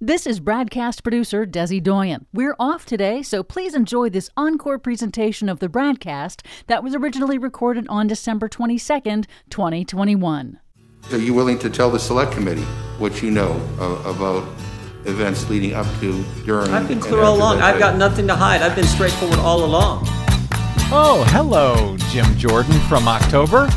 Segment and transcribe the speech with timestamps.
[0.00, 2.26] This is BradCast producer Desi Doyen.
[2.32, 7.36] We're off today, so please enjoy this encore presentation of the BradCast that was originally
[7.36, 10.60] recorded on December 22nd, 2021.
[11.10, 12.62] Are you willing to tell the select committee
[12.98, 14.48] what you know uh, about
[15.04, 16.70] events leading up to, during?
[16.70, 17.60] I've been clear all along.
[17.60, 18.62] I've got nothing to hide.
[18.62, 20.02] I've been straightforward all along.
[20.92, 23.68] Oh, hello, Jim Jordan from October.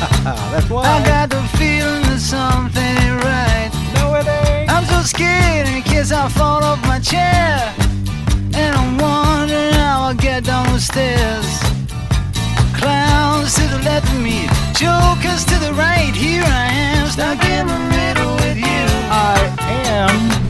[0.24, 3.68] That's I got the feeling that something ain't right.
[3.92, 4.70] No, it ain't.
[4.72, 7.74] I'm so scared in case I fall off my chair.
[8.56, 11.44] And I'm wondering how I'll get down the stairs.
[12.80, 16.14] Clowns to the left of me, jokers to the right.
[16.16, 18.84] Here I am, stuck in the middle with you.
[19.12, 19.36] I
[19.84, 20.40] am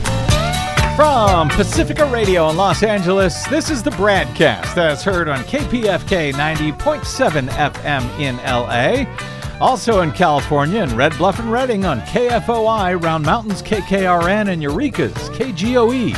[0.95, 3.45] from Pacifica Radio in Los Angeles.
[3.47, 9.40] This is the BradCast as heard on KPFK 90.7 FM in LA.
[9.61, 15.13] Also in California in Red Bluff and Redding on KFOI, Round Mountains KKRN and Eureka's
[15.29, 16.15] KGOE.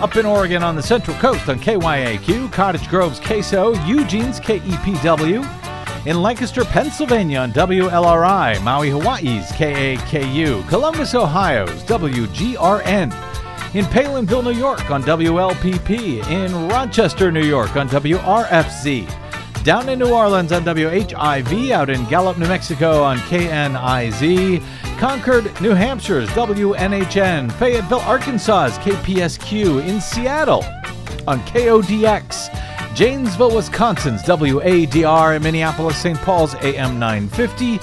[0.00, 5.46] Up in Oregon on the Central Coast on KYAQ, Cottage Grove's KSO, Eugene's KEPW.
[6.06, 13.12] In Lancaster, Pennsylvania on WLRI, Maui, Hawaii's KAKU, Columbus, Ohio's WGRN.
[13.74, 16.26] In Palenville, New York on WLPP.
[16.30, 19.27] In Rochester, New York on WRFZ.
[19.68, 21.72] Down in New Orleans on WHIV.
[21.72, 24.62] Out in Gallup, New Mexico on KNIZ.
[24.98, 27.52] Concord, New Hampshire's WNHN.
[27.52, 29.86] Fayetteville, Arkansas's KPSQ.
[29.86, 30.64] In Seattle
[31.26, 32.94] on KODX.
[32.94, 35.36] Janesville, Wisconsin's WADR.
[35.36, 36.16] In Minneapolis, St.
[36.20, 37.76] Paul's AM 950.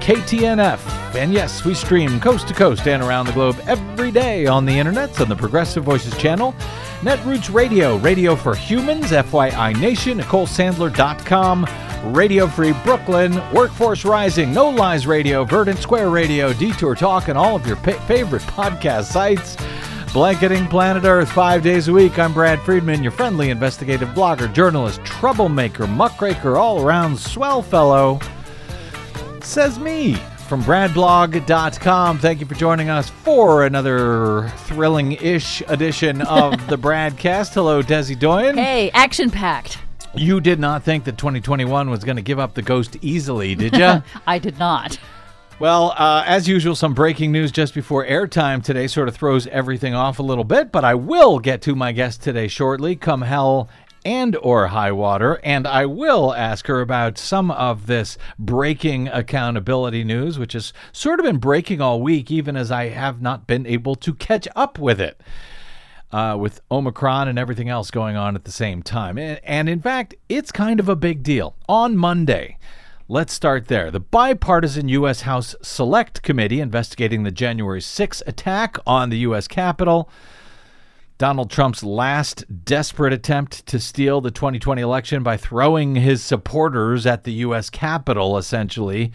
[0.00, 0.99] KTNF.
[1.14, 4.78] And yes, we stream coast to coast and around the globe every day on the
[4.78, 6.54] internet on the Progressive Voices channel,
[7.00, 11.66] Netroots Radio, Radio for Humans, FYI Nation, NicoleSandler.com,
[12.14, 17.56] Radio Free Brooklyn, Workforce Rising, No Lies Radio, Verdant Square Radio, Detour Talk, and all
[17.56, 19.56] of your pa- favorite podcast sites.
[20.12, 22.18] Blanketing Planet Earth five days a week.
[22.18, 28.20] I'm Brad Friedman, your friendly investigative blogger, journalist, troublemaker, muckraker, all around swell fellow.
[29.42, 30.16] Says me
[30.50, 32.18] from bradblog.com.
[32.18, 37.54] Thank you for joining us for another thrilling ish edition of the Bradcast.
[37.54, 38.58] Hello, Desi Doyen.
[38.58, 39.78] Hey, action packed.
[40.12, 43.76] You did not think that 2021 was going to give up the ghost easily, did
[43.76, 44.02] you?
[44.26, 44.98] I did not.
[45.60, 49.94] Well, uh, as usual, some breaking news just before airtime today sort of throws everything
[49.94, 53.68] off a little bit, but I will get to my guest today shortly, come hell
[54.04, 60.04] and or high water, and I will ask her about some of this breaking accountability
[60.04, 63.66] news, which has sort of been breaking all week, even as I have not been
[63.66, 65.20] able to catch up with it.
[66.12, 69.16] Uh, with Omicron and everything else going on at the same time.
[69.16, 71.54] And, in fact, it's kind of a big deal.
[71.68, 72.58] On Monday,
[73.12, 73.90] Let's start there.
[73.90, 75.22] The bipartisan U.S.
[75.22, 79.48] House Select Committee investigating the January 6 attack on the U.S.
[79.48, 80.08] Capitol,
[81.20, 87.24] Donald Trump's last desperate attempt to steal the 2020 election by throwing his supporters at
[87.24, 87.68] the U.S.
[87.68, 89.12] Capitol, essentially,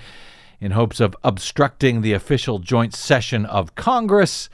[0.59, 4.51] in hopes of obstructing the official joint session of Congress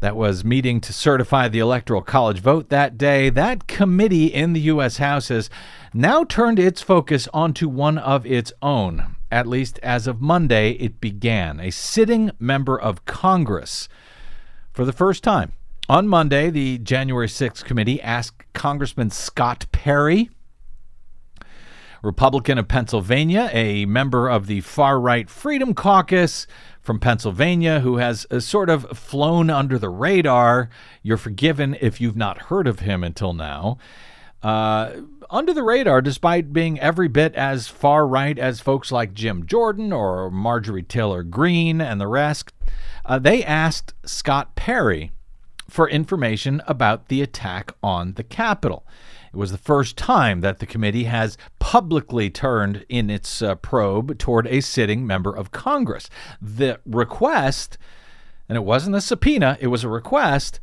[0.00, 3.30] that was meeting to certify the Electoral College vote that day.
[3.30, 4.96] That committee in the U.S.
[4.96, 5.48] House has
[5.92, 9.14] now turned its focus onto one of its own.
[9.30, 11.60] At least as of Monday, it began.
[11.60, 13.88] A sitting member of Congress
[14.72, 15.52] for the first time.
[15.86, 20.30] On Monday, the January 6th committee asked Congressman Scott Perry,
[22.02, 26.46] Republican of Pennsylvania, a member of the far right Freedom Caucus
[26.80, 30.70] from Pennsylvania, who has uh, sort of flown under the radar.
[31.02, 33.76] You're forgiven if you've not heard of him until now.
[34.42, 39.44] Uh, under the radar, despite being every bit as far right as folks like Jim
[39.44, 42.54] Jordan or Marjorie Taylor Greene and the rest,
[43.04, 45.12] uh, they asked Scott Perry
[45.74, 48.86] for information about the attack on the Capitol.
[49.32, 54.16] It was the first time that the committee has publicly turned in its uh, probe
[54.16, 56.08] toward a sitting member of Congress.
[56.40, 57.76] The request,
[58.48, 60.60] and it wasn't a subpoena, it was a request,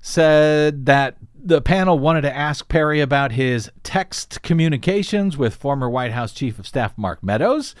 [0.00, 6.12] said that the panel wanted to ask Perry about his text communications with former White
[6.12, 7.74] House Chief of Staff Mark Meadows,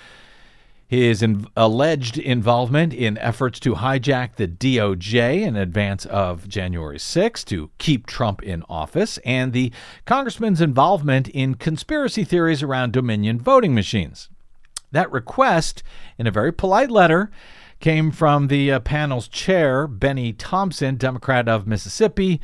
[0.86, 7.44] his in- alleged involvement in efforts to hijack the DOJ in advance of January 6
[7.44, 9.72] to keep Trump in office, and the
[10.04, 14.28] congressman's involvement in conspiracy theories around Dominion voting machines.
[14.92, 15.82] That request,
[16.18, 17.30] in a very polite letter,
[17.80, 22.40] came from the uh, panel's chair, Benny Thompson, Democrat of Mississippi.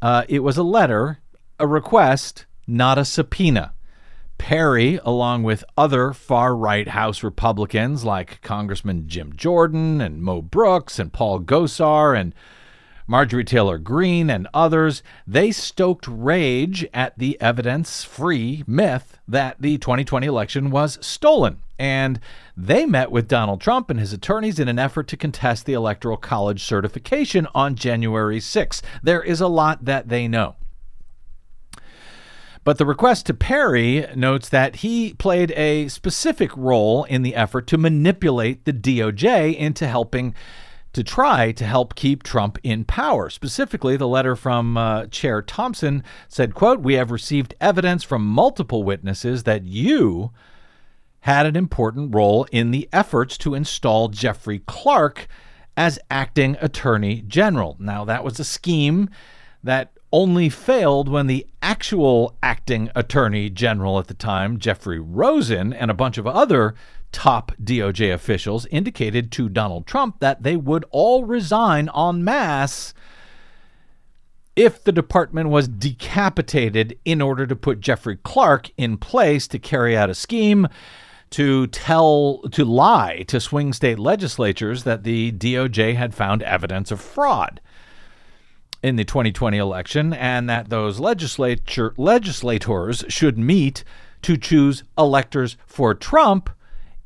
[0.00, 1.18] Uh, it was a letter,
[1.58, 3.74] a request, not a subpoena.
[4.42, 10.98] Perry, along with other far right House Republicans like Congressman Jim Jordan and Mo Brooks
[10.98, 12.34] and Paul Gosar and
[13.06, 19.78] Marjorie Taylor Greene and others, they stoked rage at the evidence free myth that the
[19.78, 21.60] 2020 election was stolen.
[21.78, 22.18] And
[22.56, 26.16] they met with Donald Trump and his attorneys in an effort to contest the Electoral
[26.16, 28.82] College certification on January 6.
[29.04, 30.56] There is a lot that they know.
[32.64, 37.66] But the request to Perry notes that he played a specific role in the effort
[37.68, 40.34] to manipulate the DOJ into helping
[40.92, 43.30] to try to help keep Trump in power.
[43.30, 48.82] Specifically, the letter from uh, Chair Thompson said, quote, "We have received evidence from multiple
[48.84, 50.30] witnesses that you
[51.20, 55.26] had an important role in the efforts to install Jeffrey Clark
[55.76, 59.08] as acting attorney general." Now, that was a scheme
[59.64, 65.90] that only failed when the actual acting attorney general at the time, Jeffrey Rosen, and
[65.90, 66.74] a bunch of other
[67.12, 72.94] top DOJ officials indicated to Donald Trump that they would all resign en masse
[74.54, 79.96] if the department was decapitated in order to put Jeffrey Clark in place to carry
[79.96, 80.68] out a scheme
[81.30, 87.00] to tell to lie to swing state legislatures that the DOJ had found evidence of
[87.00, 87.60] fraud
[88.82, 93.84] in the 2020 election and that those legislature legislators should meet
[94.22, 96.50] to choose electors for Trump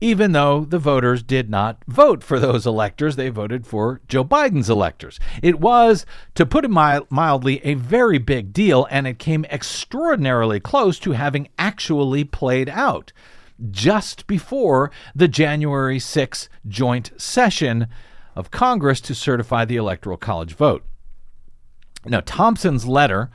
[0.01, 3.17] even though the voters did not vote for those electors.
[3.17, 5.19] They voted for Joe Biden's electors.
[5.43, 10.99] It was, to put it mildly, a very big deal, and it came extraordinarily close
[11.01, 13.13] to having actually played out
[13.71, 17.87] just before the January 6 joint session
[18.35, 20.85] of Congress to certify the Electoral College vote.
[22.09, 23.31] Now, Thompson's letter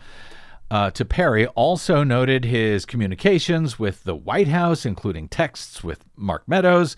[0.69, 6.47] uh, to Perry also noted his communications with the White House, including texts with Mark
[6.47, 6.95] Meadows,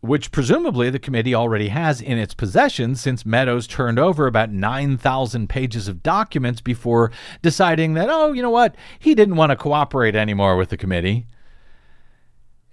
[0.00, 5.48] which presumably the committee already has in its possession since Meadows turned over about 9,000
[5.48, 7.10] pages of documents before
[7.40, 11.26] deciding that, oh, you know what, he didn't want to cooperate anymore with the committee.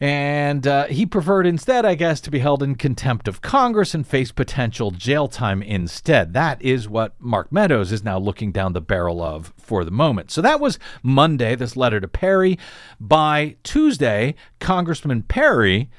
[0.01, 4.07] And uh, he preferred instead, I guess, to be held in contempt of Congress and
[4.07, 6.33] face potential jail time instead.
[6.33, 10.31] That is what Mark Meadows is now looking down the barrel of for the moment.
[10.31, 12.57] So that was Monday, this letter to Perry.
[12.97, 15.89] By Tuesday, Congressman Perry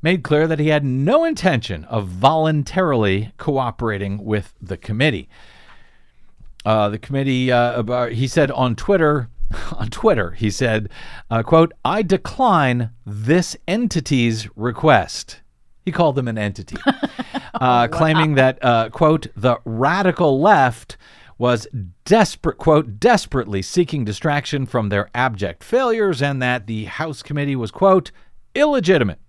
[0.00, 5.28] made clear that he had no intention of voluntarily cooperating with the committee.
[6.64, 9.28] Uh, the committee, uh, he said on Twitter,
[9.76, 10.32] on Twitter.
[10.32, 10.88] He said,
[11.30, 15.42] uh, quote, I decline this entity's request.
[15.84, 16.98] He called them an entity, uh,
[17.60, 17.86] wow.
[17.86, 20.98] claiming that, uh, quote, the radical left
[21.38, 21.66] was
[22.04, 27.70] desperate, quote, desperately seeking distraction from their abject failures and that the House committee was,
[27.70, 28.10] quote,
[28.54, 29.20] illegitimate.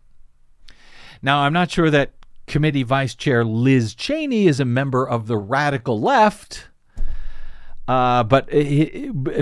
[1.21, 2.13] Now, I'm not sure that
[2.47, 6.68] committee vice chair Liz Cheney is a member of the radical left
[7.89, 8.47] uh, but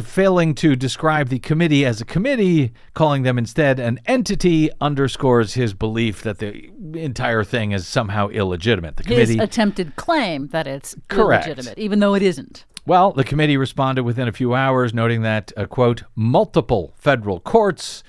[0.05, 5.73] failing to describe the committee as a committee, calling them instead an entity, underscores his
[5.73, 8.95] belief that the entire thing is somehow illegitimate.
[8.95, 11.47] The committee his attempted claim that it's correct.
[11.47, 12.63] illegitimate, even though it isn't.
[12.85, 18.01] Well, the committee responded within a few hours, noting that, uh, quote, multiple federal courts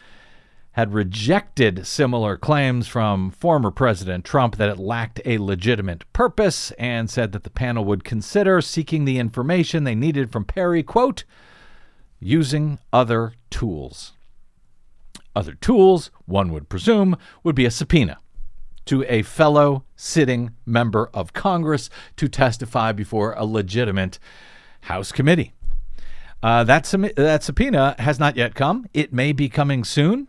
[0.78, 7.10] had rejected similar claims from former President Trump that it lacked a legitimate purpose and
[7.10, 11.24] said that the panel would consider seeking the information they needed from Perry, quote,
[12.20, 14.12] using other tools.
[15.34, 18.20] Other tools, one would presume, would be a subpoena
[18.84, 24.20] to a fellow sitting member of Congress to testify before a legitimate
[24.82, 25.53] House committee.
[26.41, 26.84] Uh, that,
[27.17, 28.86] that subpoena has not yet come.
[28.94, 30.29] It may be coming soon.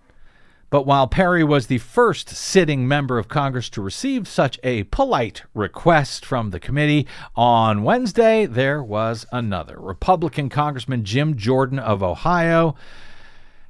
[0.70, 5.44] But while Perry was the first sitting member of Congress to receive such a polite
[5.54, 9.78] request from the committee, on Wednesday there was another.
[9.80, 12.76] Republican Congressman Jim Jordan of Ohio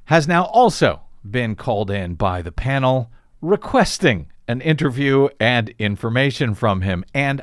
[0.06, 6.82] has now also been called in by the panel requesting an interview and information from
[6.82, 7.04] him.
[7.14, 7.42] And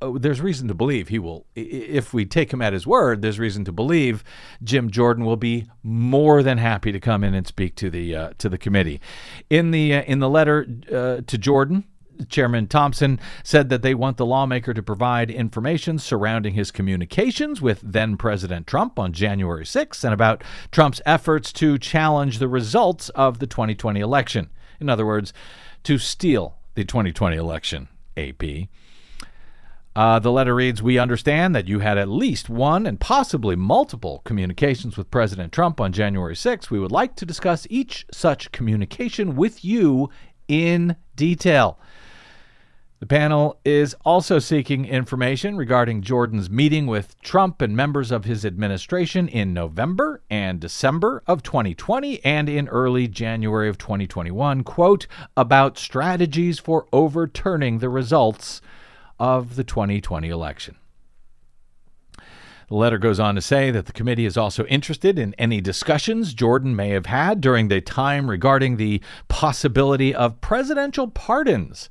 [0.00, 3.38] uh, there's reason to believe he will, if we take him at his word, there's
[3.38, 4.22] reason to believe
[4.62, 8.30] Jim Jordan will be more than happy to come in and speak to the uh,
[8.38, 9.00] to the committee.
[9.50, 11.84] In the uh, in the letter uh, to Jordan,
[12.28, 17.80] Chairman Thompson said that they want the lawmaker to provide information surrounding his communications with
[17.82, 23.38] then President Trump on January 6th and about Trump's efforts to challenge the results of
[23.38, 24.50] the 2020 election.
[24.80, 25.32] In other words,
[25.84, 28.68] to steal the 2020 election, AP.
[29.96, 34.22] Uh, the letter reads We understand that you had at least one and possibly multiple
[34.24, 36.70] communications with President Trump on January 6.
[36.70, 40.10] We would like to discuss each such communication with you
[40.46, 41.78] in detail.
[43.00, 48.44] The panel is also seeking information regarding Jordan's meeting with Trump and members of his
[48.44, 55.78] administration in November and December of 2020 and in early January of 2021, quote, about
[55.78, 58.60] strategies for overturning the results
[59.18, 60.76] of the 2020 election.
[62.68, 66.34] The letter goes on to say that the committee is also interested in any discussions
[66.34, 71.88] Jordan may have had during the time regarding the possibility of presidential pardons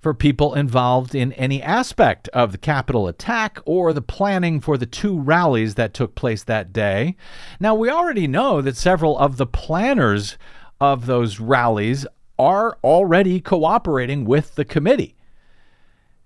[0.00, 4.86] for people involved in any aspect of the Capitol attack or the planning for the
[4.86, 7.16] two rallies that took place that day.
[7.58, 10.38] Now, we already know that several of the planners
[10.80, 12.06] of those rallies
[12.38, 15.16] are already cooperating with the committee.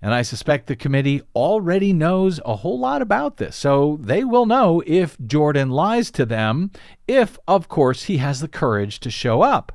[0.03, 3.55] And I suspect the committee already knows a whole lot about this.
[3.55, 6.71] So they will know if Jordan lies to them,
[7.07, 9.71] if, of course, he has the courage to show up.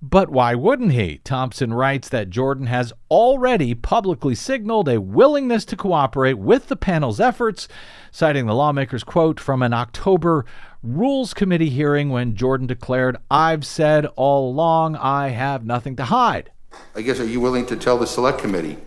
[0.00, 1.18] But why wouldn't he?
[1.22, 7.20] Thompson writes that Jordan has already publicly signaled a willingness to cooperate with the panel's
[7.20, 7.68] efforts,
[8.10, 10.46] citing the lawmaker's quote from an October
[10.82, 16.52] Rules Committee hearing when Jordan declared, I've said all along I have nothing to hide.
[16.94, 18.78] I guess, are you willing to tell the select committee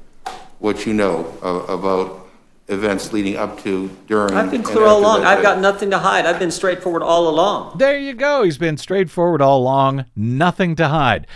[0.60, 2.28] what you know uh, about
[2.68, 4.34] events leading up to, during?
[4.34, 5.22] I've been and clear all after along.
[5.22, 6.26] that I've got nothing to hide.
[6.26, 7.78] I've been straightforward all along.
[7.78, 8.44] There you go.
[8.44, 11.28] He's been straightforward all along, nothing to hide.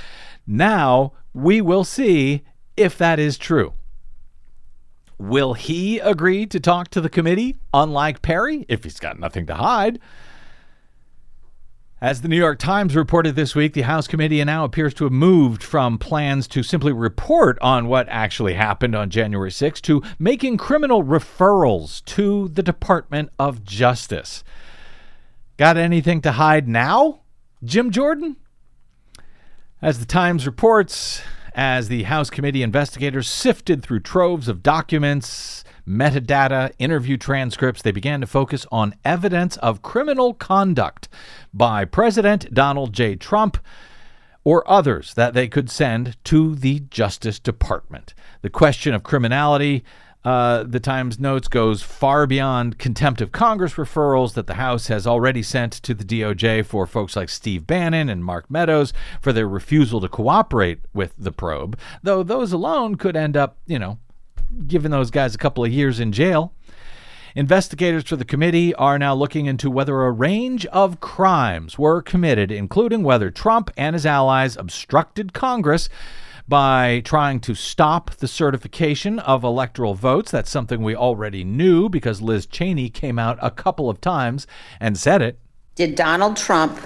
[0.45, 2.43] Now we will see
[2.77, 3.73] if that is true.
[5.17, 9.55] Will he agree to talk to the committee, unlike Perry, if he's got nothing to
[9.55, 9.99] hide?
[12.03, 15.13] As the New York Times reported this week, the House committee now appears to have
[15.13, 20.57] moved from plans to simply report on what actually happened on January 6 to making
[20.57, 24.43] criminal referrals to the Department of Justice.
[25.55, 27.22] Got anything to hide now,
[27.63, 28.36] Jim Jordan?
[29.81, 31.22] As the Times reports,
[31.55, 38.21] as the House committee investigators sifted through troves of documents, metadata, interview transcripts, they began
[38.21, 41.09] to focus on evidence of criminal conduct
[41.53, 43.15] by President Donald J.
[43.15, 43.57] Trump
[44.43, 48.13] or others that they could send to the Justice Department.
[48.41, 49.83] The question of criminality,
[50.25, 55.07] uh, the Times notes, goes far beyond contempt of Congress referrals that the House has
[55.07, 59.47] already sent to the DOJ for folks like Steve Bannon and Mark Meadows for their
[59.47, 63.97] refusal to cooperate with the probe, though those alone could end up, you know,
[64.67, 66.53] giving those guys a couple of years in jail.
[67.36, 72.51] Investigators for the committee are now looking into whether a range of crimes were committed,
[72.51, 75.89] including whether Trump and his allies obstructed Congress
[76.48, 80.29] by trying to stop the certification of electoral votes.
[80.29, 84.45] That's something we already knew because Liz Cheney came out a couple of times
[84.79, 85.39] and said it.
[85.75, 86.79] Did Donald Trump,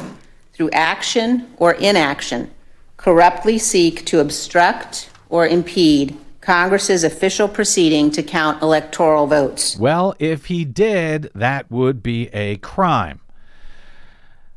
[0.54, 2.52] through action or inaction,
[2.96, 9.75] corruptly seek to obstruct or impede Congress's official proceeding to count electoral votes?
[9.75, 13.20] Well, if he did, that would be a crime.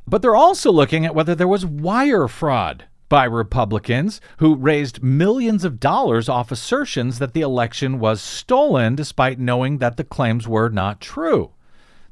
[0.07, 5.65] But they're also looking at whether there was wire fraud by Republicans who raised millions
[5.65, 10.69] of dollars off assertions that the election was stolen despite knowing that the claims were
[10.69, 11.51] not true.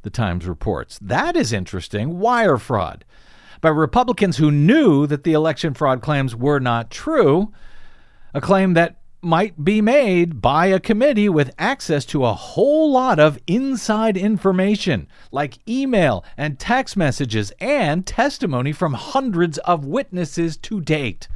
[0.03, 0.99] The Times reports.
[1.01, 2.19] That is interesting.
[2.19, 3.05] Wire fraud
[3.61, 7.53] by Republicans who knew that the election fraud claims were not true,
[8.35, 13.19] a claim that might be made by a committee with access to a whole lot
[13.19, 20.81] of inside information, like email and text messages and testimony from hundreds of witnesses to
[20.81, 21.29] date.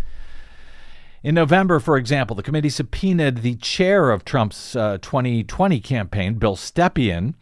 [1.22, 6.56] In November, for example, the committee subpoenaed the chair of Trump's uh, 2020 campaign, Bill
[6.56, 7.34] Stepien.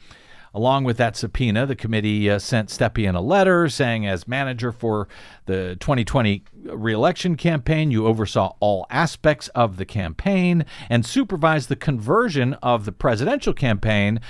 [0.52, 5.06] Along with that subpoena, the committee uh, sent Stepien a letter saying, as manager for
[5.46, 12.54] the 2020 reelection campaign, you oversaw all aspects of the campaign and supervised the conversion
[12.54, 14.20] of the presidential campaign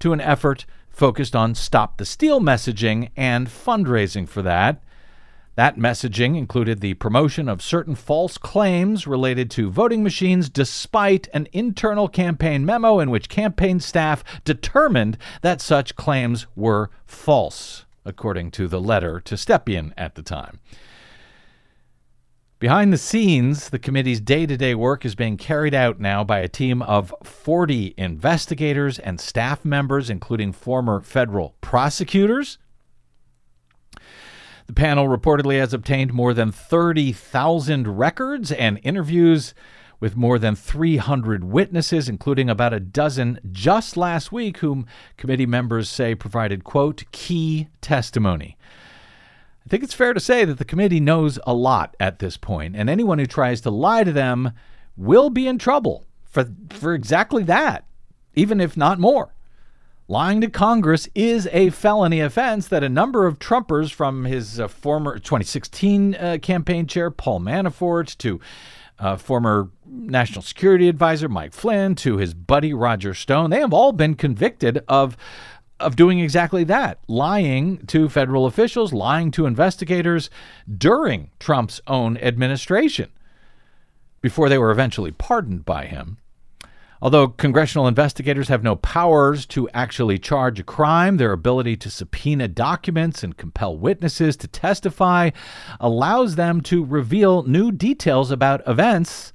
[0.00, 4.82] to an effort focused on stop the steal messaging and fundraising for that.
[5.58, 11.48] That messaging included the promotion of certain false claims related to voting machines, despite an
[11.52, 18.68] internal campaign memo in which campaign staff determined that such claims were false, according to
[18.68, 20.60] the letter to Stepien at the time.
[22.60, 26.38] Behind the scenes, the committee's day to day work is being carried out now by
[26.38, 32.58] a team of 40 investigators and staff members, including former federal prosecutors.
[34.68, 39.54] The panel reportedly has obtained more than 30,000 records and interviews
[39.98, 45.88] with more than 300 witnesses, including about a dozen just last week, whom committee members
[45.88, 48.58] say provided, quote, key testimony.
[49.64, 52.76] I think it's fair to say that the committee knows a lot at this point,
[52.76, 54.52] and anyone who tries to lie to them
[54.98, 57.86] will be in trouble for, for exactly that,
[58.34, 59.32] even if not more.
[60.10, 64.66] Lying to Congress is a felony offense that a number of Trumpers, from his uh,
[64.66, 68.40] former 2016 uh, campaign chair Paul Manafort to
[68.98, 73.92] uh, former National Security Advisor Mike Flynn to his buddy Roger Stone, they have all
[73.92, 75.14] been convicted of
[75.78, 80.30] of doing exactly that, lying to federal officials, lying to investigators
[80.76, 83.10] during Trump's own administration
[84.22, 86.16] before they were eventually pardoned by him.
[87.00, 92.48] Although congressional investigators have no powers to actually charge a crime, their ability to subpoena
[92.48, 95.30] documents and compel witnesses to testify
[95.78, 99.32] allows them to reveal new details about events.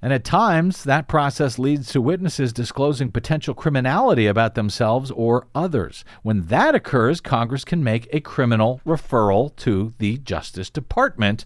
[0.00, 6.04] And at times, that process leads to witnesses disclosing potential criminality about themselves or others.
[6.22, 11.44] When that occurs, Congress can make a criminal referral to the Justice Department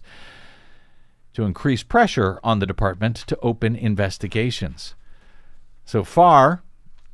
[1.33, 4.95] to increase pressure on the department to open investigations.
[5.85, 6.63] So far,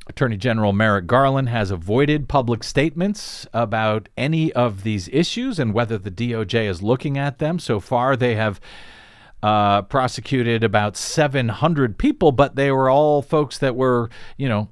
[0.08, 5.98] Attorney General Merrick Garland has avoided public statements about any of these issues and whether
[5.98, 7.60] the DOJ is looking at them.
[7.60, 8.62] So far, they have
[9.44, 14.70] uh, prosecuted about 700 people, but they were all folks that were, you know,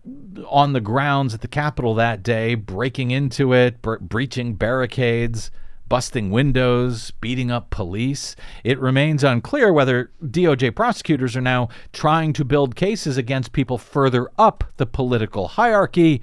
[0.48, 5.52] on the grounds at the Capitol that day, breaking into it, bre- breaching barricades
[5.90, 8.36] busting windows, beating up police.
[8.64, 14.30] It remains unclear whether DOJ prosecutors are now trying to build cases against people further
[14.38, 16.22] up the political hierarchy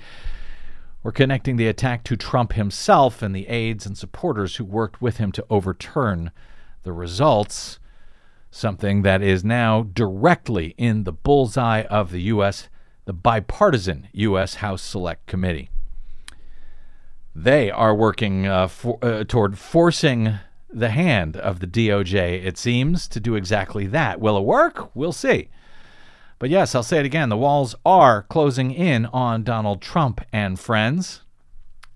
[1.04, 5.18] or connecting the attack to Trump himself and the aides and supporters who worked with
[5.18, 6.30] him to overturn
[6.82, 7.78] the results,
[8.50, 12.68] something that is now directly in the bullseye of the U.S.,
[13.04, 14.56] the bipartisan U.S.
[14.56, 15.70] House Select Committee.
[17.38, 20.38] They are working uh, for, uh, toward forcing
[20.70, 24.20] the hand of the DOJ, it seems, to do exactly that.
[24.20, 24.90] Will it work?
[24.96, 25.50] We'll see.
[26.38, 30.58] But yes, I'll say it again the walls are closing in on Donald Trump and
[30.58, 31.20] friends.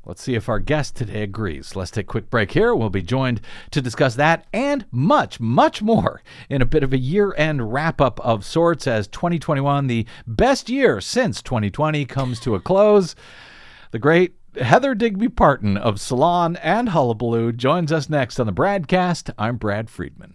[0.05, 1.75] Let's see if our guest today agrees.
[1.75, 2.75] Let's take a quick break here.
[2.75, 6.99] We'll be joined to discuss that and much, much more in a bit of a
[6.99, 12.55] year end wrap up of sorts as 2021, the best year since 2020, comes to
[12.55, 13.17] a close.
[13.91, 19.33] The great Heather Digby Parton of Salon and Hullabaloo joins us next on the BradCast.
[19.39, 20.35] I'm Brad Friedman.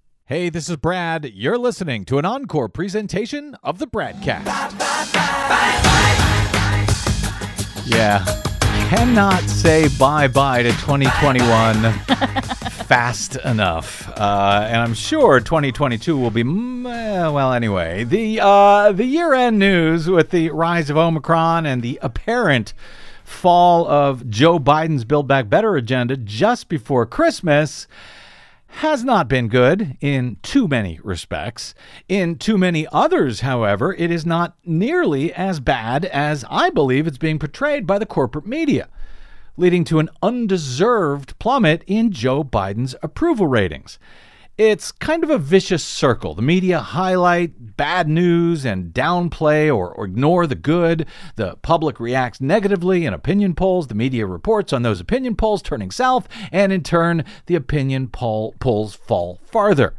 [0.31, 1.25] Hey, this is Brad.
[1.33, 4.45] You're listening to an encore presentation of the BradCast.
[7.85, 8.23] Yeah.
[8.87, 11.91] Cannot say bye bye to 2021
[12.87, 14.07] fast enough.
[14.17, 18.05] Uh, and I'm sure 2022 will be, mm, eh, well, anyway.
[18.05, 22.73] The, uh, the year end news with the rise of Omicron and the apparent
[23.25, 27.85] fall of Joe Biden's Build Back Better agenda just before Christmas
[28.75, 31.75] has not been good in too many respects.
[32.07, 37.17] In too many others, however, it is not nearly as bad as I believe it's
[37.17, 38.87] being portrayed by the corporate media,
[39.57, 43.99] leading to an undeserved plummet in Joe Biden's approval ratings.
[44.63, 46.35] It's kind of a vicious circle.
[46.35, 51.07] The media highlight bad news and downplay or, or, ignore the good.
[51.35, 53.87] The public reacts negatively in opinion polls.
[53.87, 58.53] The media reports on those opinion polls turning south, and in turn, the opinion poll
[58.59, 59.95] polls fall farther.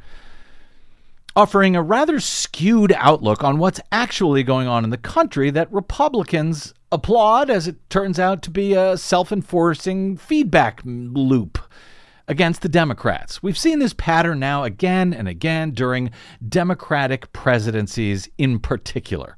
[1.35, 6.73] Offering a rather skewed outlook on what's actually going on in the country that Republicans
[6.93, 11.59] applaud as it turns out to be a self enforcing feedback loop
[12.29, 13.43] against the Democrats.
[13.43, 16.11] We've seen this pattern now again and again during
[16.47, 19.37] Democratic presidencies in particular.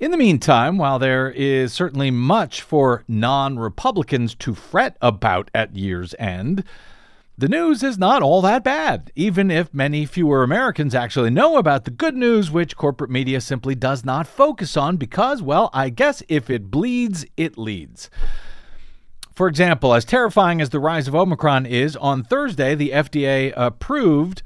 [0.00, 5.74] In the meantime, while there is certainly much for non Republicans to fret about at
[5.74, 6.62] year's end,
[7.36, 11.84] the news is not all that bad, even if many fewer Americans actually know about
[11.84, 16.20] the good news, which corporate media simply does not focus on because, well, I guess
[16.28, 18.10] if it bleeds, it leads.
[19.38, 24.42] For example, as terrifying as the rise of Omicron is, on Thursday, the FDA approved,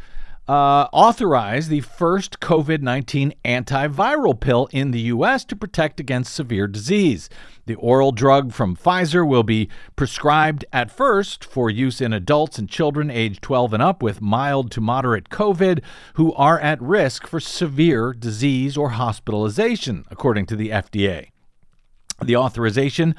[0.47, 5.47] uh, authorized the first COVID 19 antiviral pill in the U.S.
[5.47, 7.31] to protect against severe disease.
[7.65, 12.69] The oral drug from Pfizer will be prescribed at first for use in adults and
[12.69, 15.83] children age 12 and up with mild to moderate COVID
[16.17, 21.32] who are at risk for severe disease or hospitalization, according to the FDA.
[22.21, 23.15] The authorization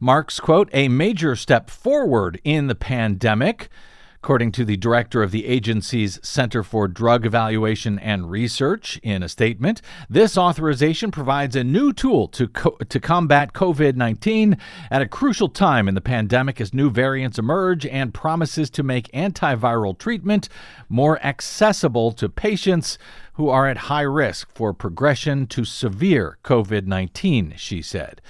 [0.00, 3.68] marks, quote, a major step forward in the pandemic.
[4.16, 9.28] According to the director of the agency's Center for Drug Evaluation and Research, in a
[9.28, 14.56] statement, this authorization provides a new tool to, co- to combat COVID 19
[14.90, 19.12] at a crucial time in the pandemic as new variants emerge and promises to make
[19.12, 20.48] antiviral treatment
[20.88, 22.98] more accessible to patients
[23.34, 28.20] who are at high risk for progression to severe COVID 19, she said.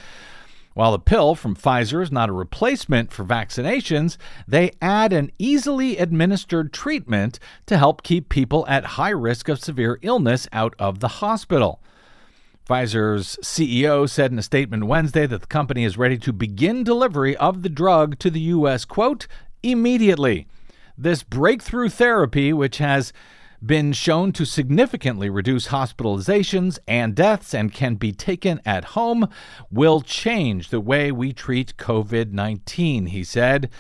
[0.76, 5.96] While the pill from Pfizer is not a replacement for vaccinations, they add an easily
[5.96, 11.08] administered treatment to help keep people at high risk of severe illness out of the
[11.08, 11.80] hospital.
[12.68, 17.34] Pfizer's CEO said in a statement Wednesday that the company is ready to begin delivery
[17.38, 19.26] of the drug to the U.S., quote,
[19.62, 20.46] immediately.
[20.98, 23.14] This breakthrough therapy, which has
[23.66, 29.29] been shown to significantly reduce hospitalizations and deaths and can be taken at home
[29.70, 33.70] will change the way we treat COVID 19, he said,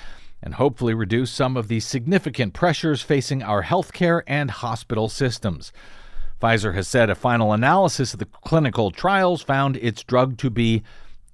[0.42, 5.72] and hopefully reduce some of the significant pressures facing our healthcare and hospital systems.
[6.40, 10.82] Pfizer has said a final analysis of the clinical trials found its drug to be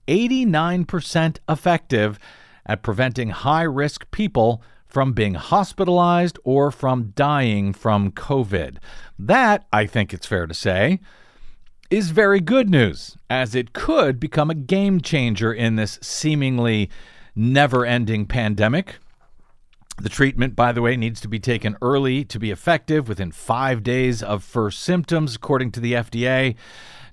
[0.06, 2.18] 89% effective
[2.66, 4.62] at preventing high risk people
[4.92, 8.76] from being hospitalized or from dying from COVID.
[9.18, 11.00] That, I think it's fair to say,
[11.90, 16.90] is very good news, as it could become a game changer in this seemingly
[17.34, 18.98] never ending pandemic.
[19.96, 23.82] The treatment, by the way, needs to be taken early to be effective within five
[23.82, 26.54] days of first symptoms, according to the FDA.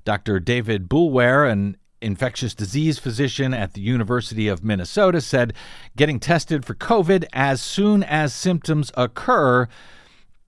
[0.03, 0.41] Dr.
[0.41, 5.53] David Boulware, an infectious disease physician at the University of Minnesota, said
[5.95, 9.67] getting tested for COVID as soon as symptoms occur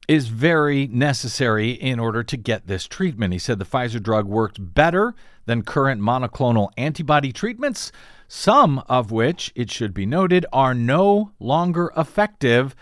[0.07, 3.33] is very necessary in order to get this treatment.
[3.33, 5.13] He said the Pfizer drug worked better
[5.45, 7.91] than current monoclonal antibody treatments,
[8.27, 12.75] some of which, it should be noted, are no longer effective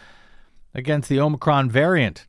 [0.74, 2.26] against the Omicron variant.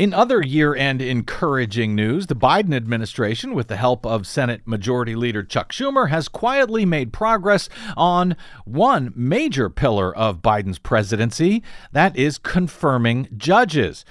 [0.00, 5.14] In other year end encouraging news, the Biden administration, with the help of Senate Majority
[5.14, 8.34] Leader Chuck Schumer, has quietly made progress on
[8.64, 14.06] one major pillar of Biden's presidency that is confirming judges.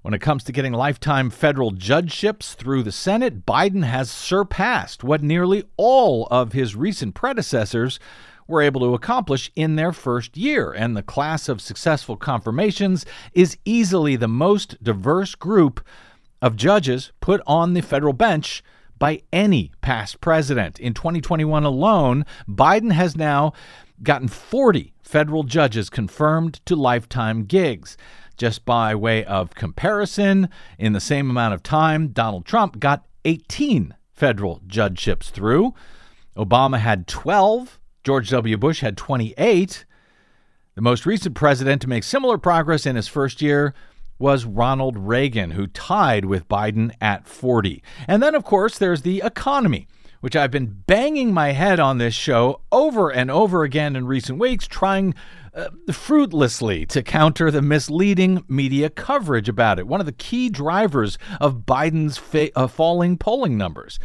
[0.00, 5.22] When it comes to getting lifetime federal judgeships through the Senate, Biden has surpassed what
[5.22, 8.00] nearly all of his recent predecessors
[8.46, 10.72] were able to accomplish in their first year.
[10.72, 15.84] And the class of successful confirmations is easily the most diverse group
[16.42, 18.62] of judges put on the federal bench
[18.98, 20.78] by any past president.
[20.78, 23.52] In 2021 alone, Biden has now
[24.02, 27.96] gotten 40 federal judges confirmed to lifetime gigs.
[28.36, 33.94] Just by way of comparison, in the same amount of time, Donald Trump got 18
[34.12, 35.72] federal judgeships through.
[36.36, 37.78] Obama had 12.
[38.04, 38.58] George W.
[38.58, 39.86] Bush had 28.
[40.74, 43.74] The most recent president to make similar progress in his first year
[44.18, 47.82] was Ronald Reagan, who tied with Biden at 40.
[48.06, 49.88] And then, of course, there's the economy,
[50.20, 54.38] which I've been banging my head on this show over and over again in recent
[54.38, 55.14] weeks, trying
[55.54, 59.86] uh, fruitlessly to counter the misleading media coverage about it.
[59.86, 63.98] One of the key drivers of Biden's fa- uh, falling polling numbers.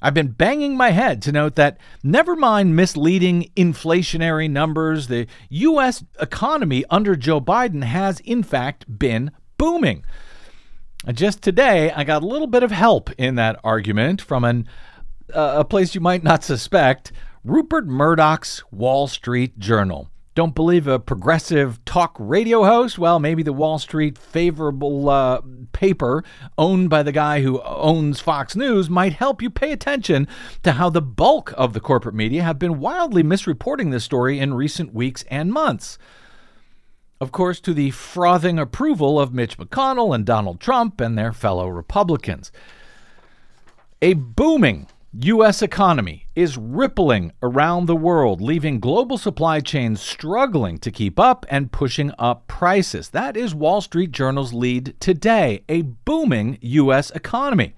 [0.00, 6.04] I've been banging my head to note that never mind misleading inflationary numbers, the U.S.
[6.20, 10.04] economy under Joe Biden has in fact been booming.
[11.12, 14.68] Just today, I got a little bit of help in that argument from an,
[15.32, 17.12] uh, a place you might not suspect
[17.44, 20.10] Rupert Murdoch's Wall Street Journal.
[20.36, 22.98] Don't believe a progressive talk radio host?
[22.98, 25.40] Well, maybe the Wall Street favorable uh,
[25.72, 26.24] paper
[26.58, 30.28] owned by the guy who owns Fox News might help you pay attention
[30.62, 34.52] to how the bulk of the corporate media have been wildly misreporting this story in
[34.52, 35.96] recent weeks and months.
[37.18, 41.66] Of course, to the frothing approval of Mitch McConnell and Donald Trump and their fellow
[41.66, 42.52] Republicans.
[44.02, 44.86] A booming
[45.20, 45.62] U.S.
[45.62, 51.72] economy is rippling around the world, leaving global supply chains struggling to keep up and
[51.72, 53.08] pushing up prices.
[53.08, 57.10] That is Wall Street Journal's lead today a booming U.S.
[57.12, 57.74] economy.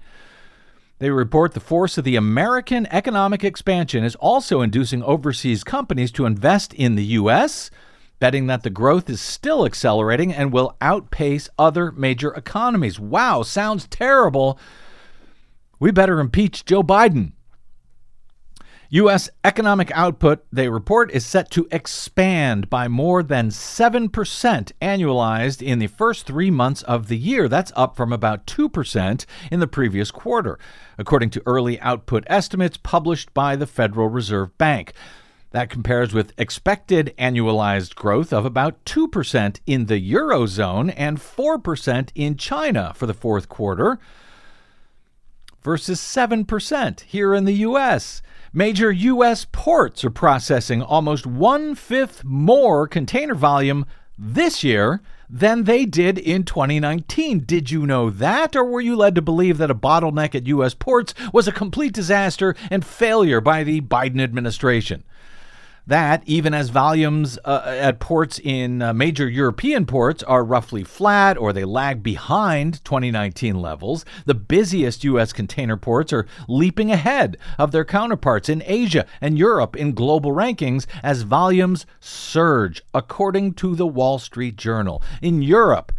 [0.97, 6.25] They report the force of the American economic expansion is also inducing overseas companies to
[6.25, 7.71] invest in the U.S.,
[8.19, 12.99] betting that the growth is still accelerating and will outpace other major economies.
[12.99, 14.59] Wow, sounds terrible.
[15.79, 17.31] We better impeach Joe Biden.
[18.91, 19.29] U.S.
[19.45, 24.09] economic output, they report, is set to expand by more than 7%
[24.81, 27.47] annualized in the first three months of the year.
[27.47, 30.57] That's up from about 2% in the previous quarter,
[30.97, 34.93] according to early output estimates published by the Federal Reserve Bank.
[35.51, 42.37] That compares with expected annualized growth of about 2% in the Eurozone and 4% in
[42.37, 43.99] China for the fourth quarter
[45.61, 48.21] versus 7% here in the U.S.
[48.53, 49.45] Major U.S.
[49.51, 53.85] ports are processing almost one fifth more container volume
[54.17, 57.41] this year than they did in 2019.
[57.45, 58.55] Did you know that?
[58.55, 60.73] Or were you led to believe that a bottleneck at U.S.
[60.73, 65.03] ports was a complete disaster and failure by the Biden administration?
[65.87, 71.37] That, even as volumes uh, at ports in uh, major European ports are roughly flat
[71.37, 75.33] or they lag behind 2019 levels, the busiest U.S.
[75.33, 80.85] container ports are leaping ahead of their counterparts in Asia and Europe in global rankings
[81.01, 85.01] as volumes surge, according to the Wall Street Journal.
[85.21, 85.91] In Europe,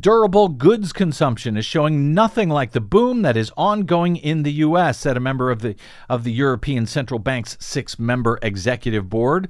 [0.00, 4.98] Durable goods consumption is showing nothing like the boom that is ongoing in the U.S.,
[4.98, 5.76] said a member of the,
[6.08, 9.48] of the European Central Bank's six member executive board.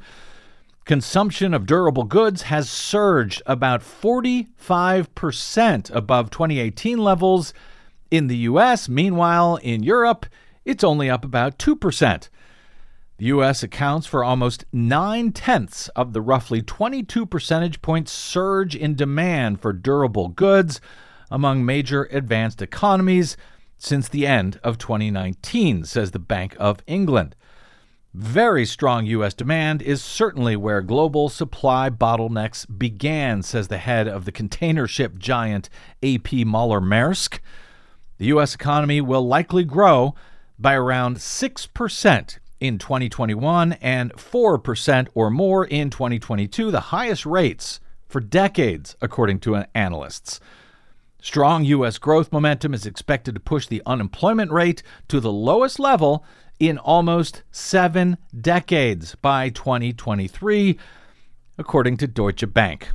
[0.85, 7.55] Consumption of durable goods has surged about 45% above 2018 levels
[8.11, 8.89] in the U.S.
[8.89, 10.27] Meanwhile, in Europe,
[10.67, 12.29] it's only up about 2%.
[13.17, 13.63] The U.S.
[13.63, 19.73] accounts for almost nine tenths of the roughly 22 percentage point surge in demand for
[19.73, 20.81] durable goods
[21.31, 23.37] among major advanced economies
[23.79, 27.37] since the end of 2019, says the Bank of England.
[28.13, 29.35] Very strong U.S.
[29.35, 35.19] demand is certainly where global supply bottlenecks began, says the head of the container ship
[35.19, 35.69] giant
[36.03, 37.39] AP Moller Maersk.
[38.19, 38.57] The U.S.
[38.57, 40.17] economy will likely grow
[40.59, 48.21] by around 6% in 2021 and 4% or more in 2022, the highest rates for
[48.21, 50.41] decades, according to analysts.
[51.21, 51.99] Strong U.S.
[51.99, 56.25] growth momentum is expected to push the unemployment rate to the lowest level
[56.61, 60.79] in almost seven decades by 2023,
[61.59, 62.91] according to Deutsche Bank.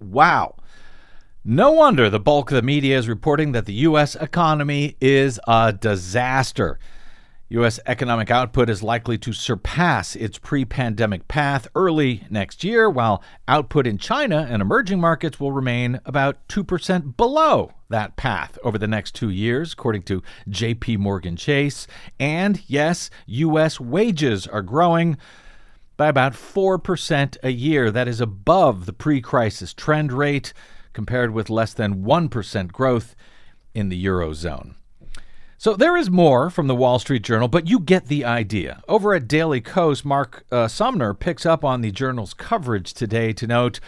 [0.00, 0.54] Wow.
[1.44, 4.14] No wonder the bulk of the media is reporting that the U.S.
[4.14, 6.78] economy is a disaster.
[7.52, 7.80] U.S.
[7.84, 13.88] economic output is likely to surpass its pre pandemic path early next year, while output
[13.88, 19.16] in China and emerging markets will remain about 2% below that path over the next
[19.16, 21.88] two years, according to JP Morgan Chase.
[22.20, 23.80] And yes, U.S.
[23.80, 25.16] wages are growing
[25.96, 27.90] by about 4% a year.
[27.90, 30.52] That is above the pre crisis trend rate,
[30.92, 33.16] compared with less than 1% growth
[33.74, 34.76] in the Eurozone.
[35.60, 38.80] So there is more from the Wall Street Journal, but you get the idea.
[38.88, 43.46] Over at Daily Kos, Mark uh, Sumner picks up on the journal's coverage today to
[43.46, 43.78] note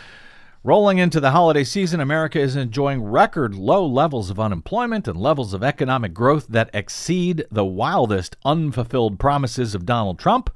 [0.62, 5.54] rolling into the holiday season, America is enjoying record low levels of unemployment and levels
[5.54, 10.50] of economic growth that exceed the wildest unfulfilled promises of Donald Trump.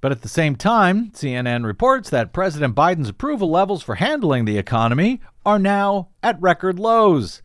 [0.00, 4.58] But at the same time, CNN reports that President Biden's approval levels for handling the
[4.58, 7.42] economy are now at record lows.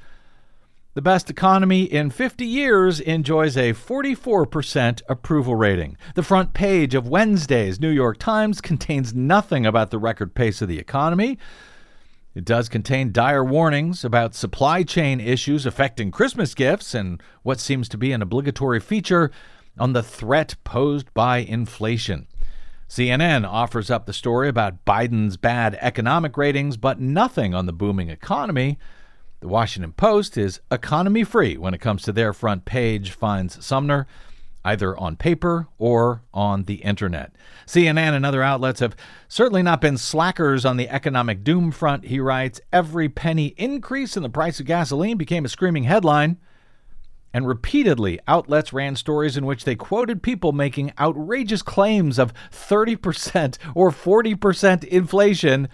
[0.96, 5.98] The best economy in 50 years enjoys a 44% approval rating.
[6.14, 10.68] The front page of Wednesday's New York Times contains nothing about the record pace of
[10.68, 11.40] the economy.
[12.36, 17.90] It does contain dire warnings about supply chain issues affecting Christmas gifts and what seems
[17.90, 19.32] to be an obligatory feature
[19.80, 22.28] on the threat posed by inflation.
[22.88, 28.10] CNN offers up the story about Biden's bad economic ratings, but nothing on the booming
[28.10, 28.78] economy.
[29.44, 34.08] The Washington Post is economy free when it comes to their front page, finds Sumner
[34.64, 37.36] either on paper or on the internet.
[37.68, 38.96] CNN and other outlets have
[39.28, 42.62] certainly not been slackers on the economic doom front, he writes.
[42.72, 46.38] Every penny increase in the price of gasoline became a screaming headline.
[47.34, 53.58] And repeatedly, outlets ran stories in which they quoted people making outrageous claims of 30%
[53.76, 55.68] or 40% inflation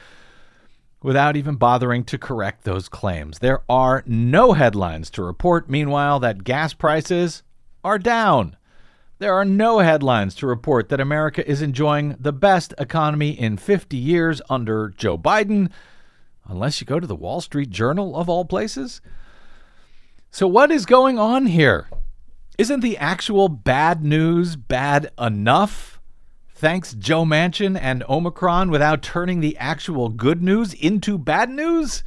[1.02, 3.40] without even bothering to correct those claims.
[3.40, 7.44] There are no headlines to report, meanwhile, that gas prices
[7.84, 8.58] are down.
[9.20, 13.98] There are no headlines to report that America is enjoying the best economy in 50
[13.98, 15.70] years under Joe Biden,
[16.48, 19.02] unless you go to the Wall Street Journal of all places.
[20.32, 21.90] So, what is going on here?
[22.58, 25.99] Isn't the actual bad news bad enough?
[26.60, 32.04] Thanks, Joe Manchin and Omicron, without turning the actual good news into bad news?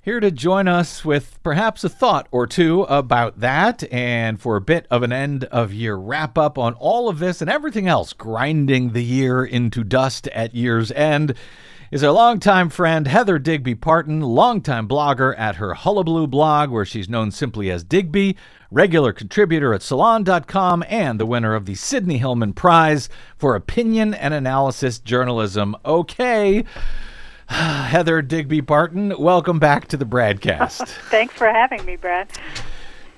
[0.00, 4.60] Here to join us with perhaps a thought or two about that, and for a
[4.60, 8.12] bit of an end of year wrap up on all of this and everything else
[8.12, 11.34] grinding the year into dust at year's end,
[11.92, 17.06] is our longtime friend Heather Digby Parton, longtime blogger at her Hullabaloo blog, where she's
[17.06, 18.34] known simply as Digby,
[18.70, 24.32] regular contributor at Salon.com, and the winner of the Sidney Hillman Prize for Opinion and
[24.32, 25.76] Analysis Journalism.
[25.84, 26.64] Okay.
[27.48, 30.88] Heather Digby Parton, welcome back to the BradCast.
[31.10, 32.30] Thanks for having me, Brad.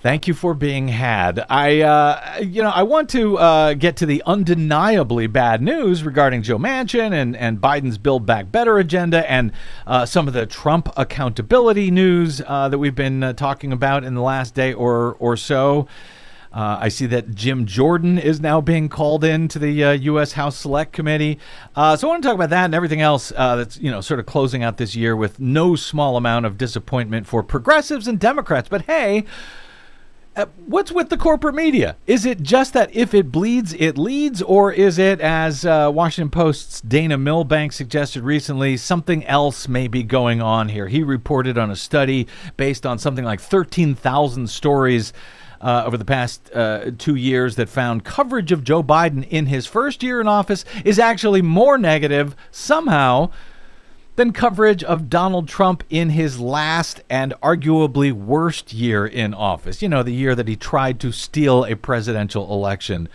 [0.04, 1.46] Thank you for being had.
[1.48, 6.42] I, uh, you know, I want to uh, get to the undeniably bad news regarding
[6.42, 9.50] Joe Manchin and, and Biden's Build Back Better agenda and
[9.86, 14.12] uh, some of the Trump accountability news uh, that we've been uh, talking about in
[14.12, 15.88] the last day or or so.
[16.52, 20.32] Uh, I see that Jim Jordan is now being called in to the U.S.
[20.32, 21.38] House Select Committee.
[21.74, 24.26] So I want to talk about that and everything else that's you know sort of
[24.26, 28.68] closing out this year with no small amount of disappointment for progressives and Democrats.
[28.68, 29.24] But hey.
[30.36, 31.96] Uh, what's with the corporate media?
[32.08, 36.28] Is it just that if it bleeds, it leads, or is it, as uh, Washington
[36.28, 40.88] Post's Dana Milbank suggested recently, something else may be going on here?
[40.88, 45.12] He reported on a study based on something like 13,000 stories
[45.60, 49.66] uh, over the past uh, two years that found coverage of Joe Biden in his
[49.66, 53.30] first year in office is actually more negative somehow
[54.16, 59.82] than coverage of Donald Trump in his last and arguably worst year in office.
[59.82, 63.08] You know, the year that he tried to steal a presidential election.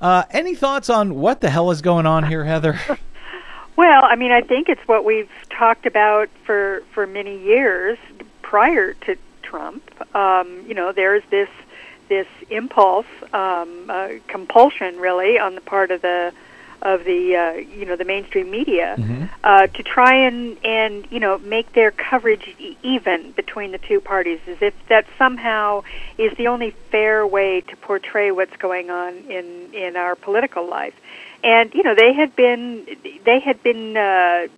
[0.00, 2.78] Uh, any thoughts on what the hell is going on here, Heather?
[3.80, 7.96] Well, I mean, I think it's what we've talked about for for many years
[8.42, 9.82] prior to Trump.
[10.14, 11.48] Um, you know, there's this
[12.10, 16.30] this impulse, um, uh, compulsion, really, on the part of the
[16.82, 19.24] of the uh, you know the mainstream media Mm-hmm.
[19.44, 24.00] uh, to try and and you know make their coverage e- even between the two
[24.00, 25.82] parties, as if that somehow
[26.18, 30.94] is the only fair way to portray what's going on in in our political life.
[31.42, 32.86] And you know they had been
[33.24, 34.48] they had been uh,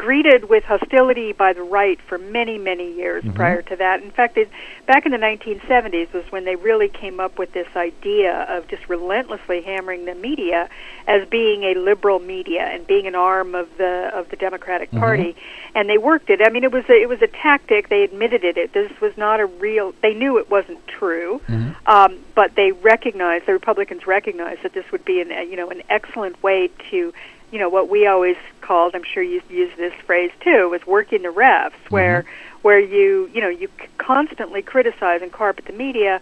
[0.00, 3.36] greeted with hostility by the right for many, many years mm-hmm.
[3.36, 4.02] prior to that.
[4.02, 4.48] In fact, it,
[4.86, 8.88] back in the 1970s was when they really came up with this idea of just
[8.88, 10.70] relentlessly hammering the media
[11.06, 15.00] as being a liberal media and being an arm of the of the Democratic mm-hmm.
[15.00, 15.36] Party.
[15.74, 16.40] And they worked it.
[16.42, 17.90] I mean, it was a, it was a tactic.
[17.90, 18.56] They admitted it.
[18.56, 18.72] it.
[18.72, 19.92] This was not a real.
[20.00, 21.72] They knew it wasn't true, mm-hmm.
[21.86, 25.82] um, but they recognized the Republicans recognized that this would be an you know an
[25.90, 27.12] excellent way to
[27.50, 31.22] you know what we always called i'm sure you use this phrase too was working
[31.22, 32.24] the refs where
[32.62, 36.20] where you you know you constantly criticize and carpet the media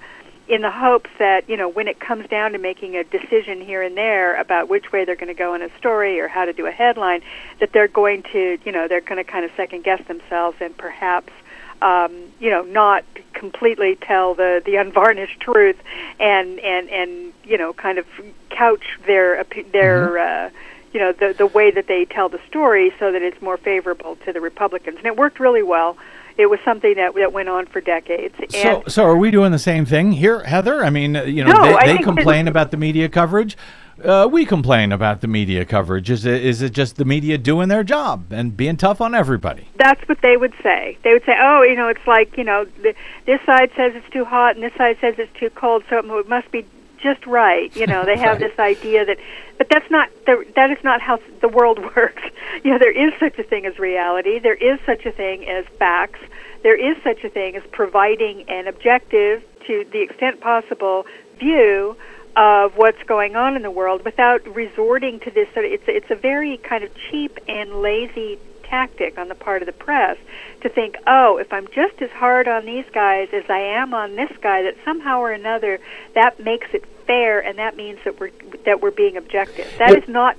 [0.49, 3.83] in the hopes that you know when it comes down to making a decision here
[3.83, 6.53] and there about which way they're going to go in a story or how to
[6.53, 7.21] do a headline
[7.61, 10.77] that they're going to you know they're going to kind of second guess themselves and
[10.77, 11.33] perhaps
[11.81, 15.77] um, you know, not completely tell the the unvarnished truth,
[16.19, 18.07] and and and you know, kind of
[18.51, 20.51] couch their their uh,
[20.99, 24.17] you know the the way that they tell the story so that it's more favorable
[24.25, 25.97] to the Republicans, and it worked really well.
[26.37, 28.35] It was something that that went on for decades.
[28.51, 30.85] So, And so are we doing the same thing here, Heather?
[30.85, 33.57] I mean, uh, you know, No, they, they complain that- about the media coverage.
[34.05, 36.11] Uh, we complain about the media coverage.
[36.11, 39.69] Is it is it just the media doing their job and being tough on everybody?
[39.77, 40.99] that's what they would say.
[41.05, 44.11] They would say, "Oh, you know, it's like you know, th- this side says it's
[44.11, 46.65] too hot, and this side says it's too cold, so it must be
[47.01, 48.51] just right." You know, they have Right.
[48.51, 49.19] this idea that,
[49.57, 52.23] but that's not the, that is not how the world works.
[52.65, 54.39] You know, there is such a thing as reality.
[54.39, 56.21] There is such a thing as facts.
[56.63, 61.07] There is such a thing as providing an objective, to the extent possible,
[61.39, 61.97] view
[62.37, 65.49] of what's going on in the world without resorting to this.
[65.55, 69.63] Sort of, it's it's a very kind of cheap and lazy tactic on the part
[69.63, 70.17] of the press
[70.63, 74.17] to think, oh, if I'm just as hard on these guys as I am on
[74.17, 75.79] this guy, that somehow or another
[76.15, 78.31] that makes it fair, and that means that we're
[78.65, 79.67] that we're being objective.
[79.79, 80.37] That is If- not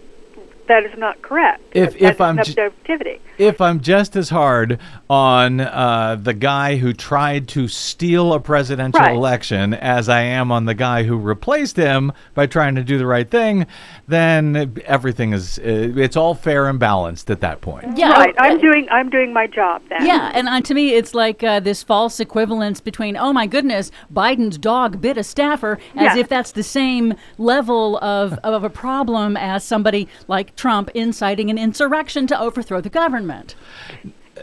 [0.68, 1.62] that is not correct.
[1.74, 3.20] If- if I'm is ju- objectivity.
[3.40, 9.00] If I'm just as hard on uh, the guy who tried to steal a presidential
[9.00, 9.16] Right.
[9.16, 13.06] election as I am on the guy who replaced him by trying to do the
[13.06, 13.66] right thing,
[14.10, 17.98] then everything is uh, it's all fair and balanced at that point.
[17.98, 18.36] Yeah, right.
[18.38, 20.06] uh, I'm doing I'm doing my job then.
[20.06, 23.90] Yeah, and uh, to me, it's like uh, this false equivalence between, oh my goodness,
[24.14, 26.18] Biden's dog bit a staffer, as Yeah.
[26.18, 31.58] if that's the same level of, of a problem as somebody like Trump inciting an
[31.58, 33.29] insurrection to overthrow the government.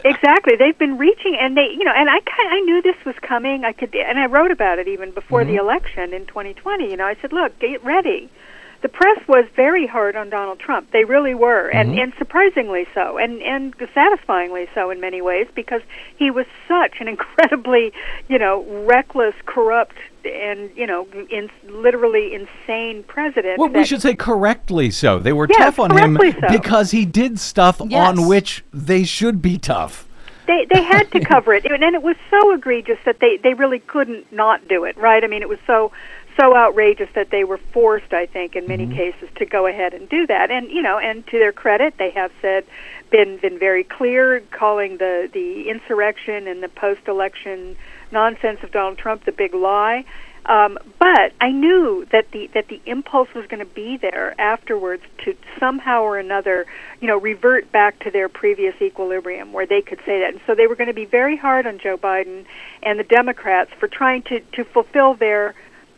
[0.04, 0.56] Exactly.
[0.56, 3.64] They've been reaching, and they, you know, and I kind, I knew this was coming.
[3.64, 5.60] I could, and I wrote about it even before the mm-hmm.
[5.60, 6.90] election in 2020.
[6.90, 8.30] You know, I said, look, get ready.
[8.82, 10.92] The press was very hard on Donald Trump.
[10.92, 11.98] They really were, and mm-hmm.
[11.98, 15.80] and surprisingly so, and and satisfyingly so in many ways because
[16.16, 17.92] he was such an incredibly,
[18.28, 19.96] you know, reckless, corrupt,
[20.26, 23.58] and you know, in, literally insane president.
[23.58, 25.18] Well, we should say correctly so.
[25.18, 26.48] They were Yes, tough on him so.
[26.50, 28.08] because he did stuff Yes.
[28.08, 30.06] on which they should be tough.
[30.46, 33.80] they they had to cover it, and it was so egregious that they they really
[33.80, 35.22] couldn't not do it, right?
[35.24, 35.92] I mean, it was so
[36.38, 38.96] so outrageous that they were forced, I think, in many mm-hmm.
[38.96, 40.50] cases, to go ahead and do that.
[40.50, 42.64] And you know, and to their credit, they have said
[43.10, 47.76] been been very clear, calling the the insurrection and the post election
[48.10, 50.04] nonsense of Donald Trump the big lie.
[50.46, 55.02] Um, but I knew that the that the impulse was going to be there afterwards
[55.24, 56.66] to somehow or another,
[57.00, 60.32] you know, revert back to their previous equilibrium where they could say that.
[60.32, 62.44] And so they were going to be very hard on Joe Biden
[62.84, 65.54] and the Democrats for trying to to fulfill their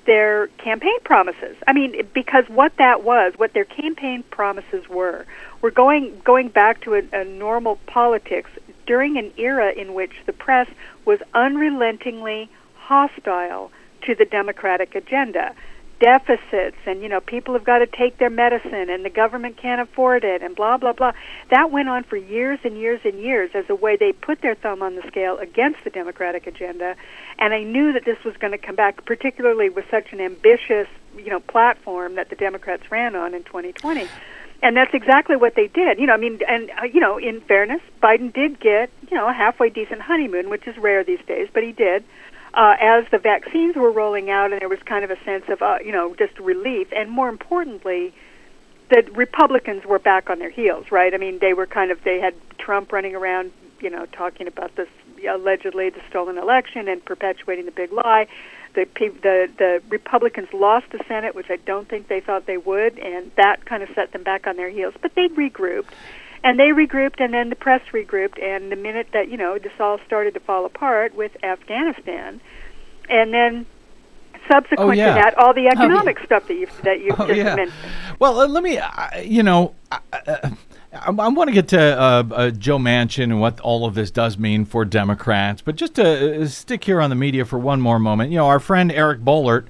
[0.07, 1.55] their campaign promises.
[1.67, 5.27] I mean, because what that was, what their campaign promises were,
[5.61, 8.51] were going going back to a, a normal politics
[8.87, 10.67] during an era in which the press
[11.09, 15.55] was unrelentingly hostile to the Democratic agenda.
[16.01, 19.81] Deficits and you know people have got to take their medicine and the government can't
[19.81, 21.13] afford it and blah blah blah.
[21.51, 24.55] That went on for years and years and years as a way they put their
[24.55, 26.95] thumb on the scale against the Democratic agenda.
[27.39, 30.87] And I knew that this was going to come back, particularly with such an ambitious
[31.17, 34.07] you know platform that the Democrats ran on in 2020.
[34.63, 36.01] And that's exactly what they did.
[36.01, 39.29] You know, I mean, and uh, you know, in fairness, Biden did get you know
[39.29, 42.05] a halfway decent honeymoon, which is rare these days, but he did.
[42.55, 45.63] Uh, as the vaccines were rolling out, and there was kind of a sense of
[45.63, 48.13] uh, you know just relief, and more importantly,
[48.91, 51.15] the Republicans were back on their heels, right?
[51.15, 54.75] I mean, they were kind of they had Trump running around, you know, talking about
[54.77, 54.89] this
[55.29, 58.27] allegedly the stolen election and perpetuating the big lie.
[58.75, 62.99] The the the Republicans lost the Senate, which I don't think they thought they would,
[62.99, 64.95] and that kind of set them back on their heels.
[65.01, 65.93] But they regrouped,
[66.45, 68.43] and they regrouped, and then the press regrouped.
[68.43, 72.41] And the minute that you know this all started to fall apart with Afghanistan,
[73.09, 73.67] and then
[74.51, 75.09] subsequent Oh, yeah.
[75.09, 77.55] to that, all the economic stuff that you've that you Oh, just yeah.
[77.55, 77.79] mentioned.
[78.19, 80.51] Well, uh, let me, uh, you know, I, uh,
[80.93, 84.11] I, I want to get to uh, uh, Joe Manchin and what all of this
[84.11, 87.81] does mean for Democrats, but just to uh, stick here on the media for one
[87.81, 88.31] more moment.
[88.33, 89.67] You know, our friend Eric Boehlert,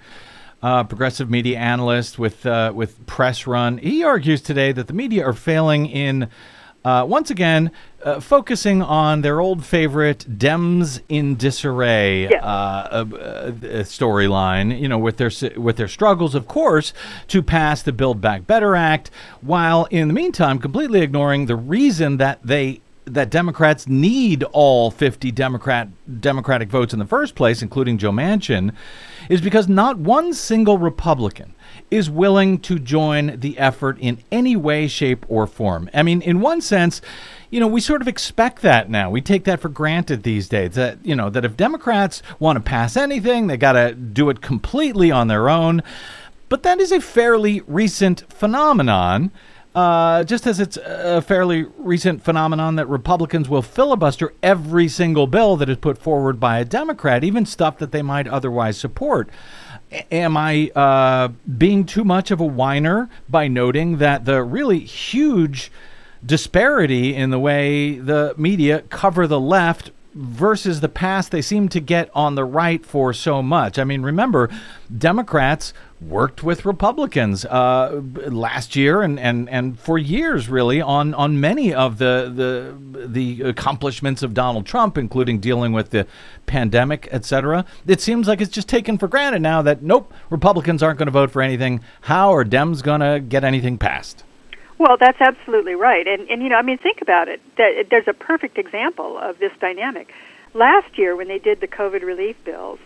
[0.63, 5.25] uh, progressive media analyst with uh, with Press Run, he argues today that the media
[5.27, 6.29] are failing in.
[6.85, 7.71] Uh, once again,
[8.05, 13.51] uh, focusing on their old favorite Dems in disarray uh, uh, uh,
[13.83, 16.93] storyline, you know, with their with their struggles, of course,
[17.27, 19.11] to pass the Build Back Better Act,
[19.41, 25.31] while in the meantime completely ignoring the reason that they that Democrats need all 50
[25.33, 25.89] Democrat
[26.21, 28.73] Democratic votes in the first place, including Joe Manchin,
[29.29, 31.55] is because not one single Republican
[31.91, 35.89] is willing to join the effort in any way, shape, or form.
[35.95, 37.01] I mean, in one sense,
[37.51, 39.11] you know, we sort of expect that now.
[39.11, 40.75] We take that for granted these days.
[40.75, 44.41] That you know that if Democrats want to pass anything, they got to do it
[44.41, 45.83] completely on their own.
[46.49, 49.31] But that is a fairly recent phenomenon.
[49.75, 55.57] Uh, just as it's a fairly recent phenomenon that Republicans will filibuster every single bill
[55.57, 59.29] that is put forward by a Democrat, even stuff that they might otherwise support.
[60.11, 65.71] Am I uh, being too much of a whiner by noting that the really huge
[66.25, 71.81] disparity in the way the media cover the left versus the past they seem to
[71.81, 73.79] get on the right for so much.
[73.79, 74.51] I mean, remember,
[74.97, 81.41] Democrats worked with Republicans uh, last year and, and, and for years, really, on, on
[81.41, 86.07] many of the, the the accomplishments of Donald Trump, including dealing with the
[86.47, 87.65] pandemic, et cetera.
[87.87, 91.13] It seems like it's just taken for granted now that nope, Republicans aren't going to
[91.13, 91.81] vote for anything.
[92.03, 94.25] How are Dems going to get anything passed?
[94.79, 96.07] Well, that's absolutely right.
[96.07, 97.41] And and you know, I mean, think about it.
[97.57, 100.13] There's a perfect example of this dynamic.
[100.55, 102.79] Last year when they did the COVID relief bills,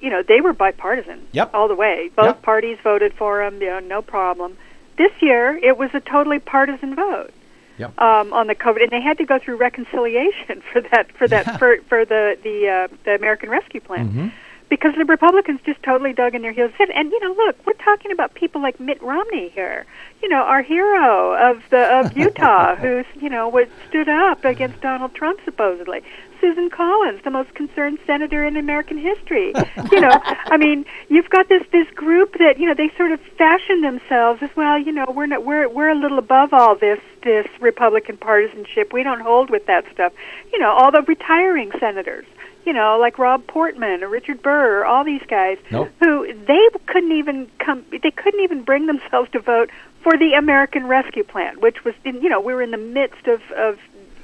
[0.00, 1.50] you know, they were bipartisan Yep.
[1.54, 2.10] all the way.
[2.14, 2.42] Both Yep.
[2.42, 4.56] parties voted for them, you know, no problem.
[4.98, 7.30] This year it was a totally partisan vote.
[7.78, 8.00] Yep.
[8.00, 11.46] Um, on the COVID, and they had to go through reconciliation for that for that
[11.46, 11.56] Yeah.
[11.58, 14.32] for for the the uh, the American Rescue Plan Mhm.
[14.68, 16.72] Because the Republicans just totally dug in their heels.
[16.78, 19.86] And, and you know, look, we're talking about people like Mitt Romney here.
[20.22, 24.80] You know, our hero of the of Utah, who's you know was stood up against
[24.80, 26.02] Donald Trump supposedly.
[26.40, 29.54] Susan Collins, the most concerned senator in American history.
[29.90, 33.20] you know, I mean, you've got this this group that you know they sort of
[33.38, 34.78] fashion themselves as well.
[34.78, 38.92] You know, we're not we're we're a little above all this this Republican partisanship.
[38.92, 40.12] We don't hold with that stuff.
[40.52, 42.26] You know, all the retiring senators
[42.66, 45.88] you know, like Rob Portman or Richard Burr, or all these guys Nope.
[46.00, 49.70] who they couldn't even come, they couldn't even bring themselves to vote
[50.02, 53.26] for the American Rescue Plan, which was, in, you know, we were in the midst
[53.26, 53.78] of, of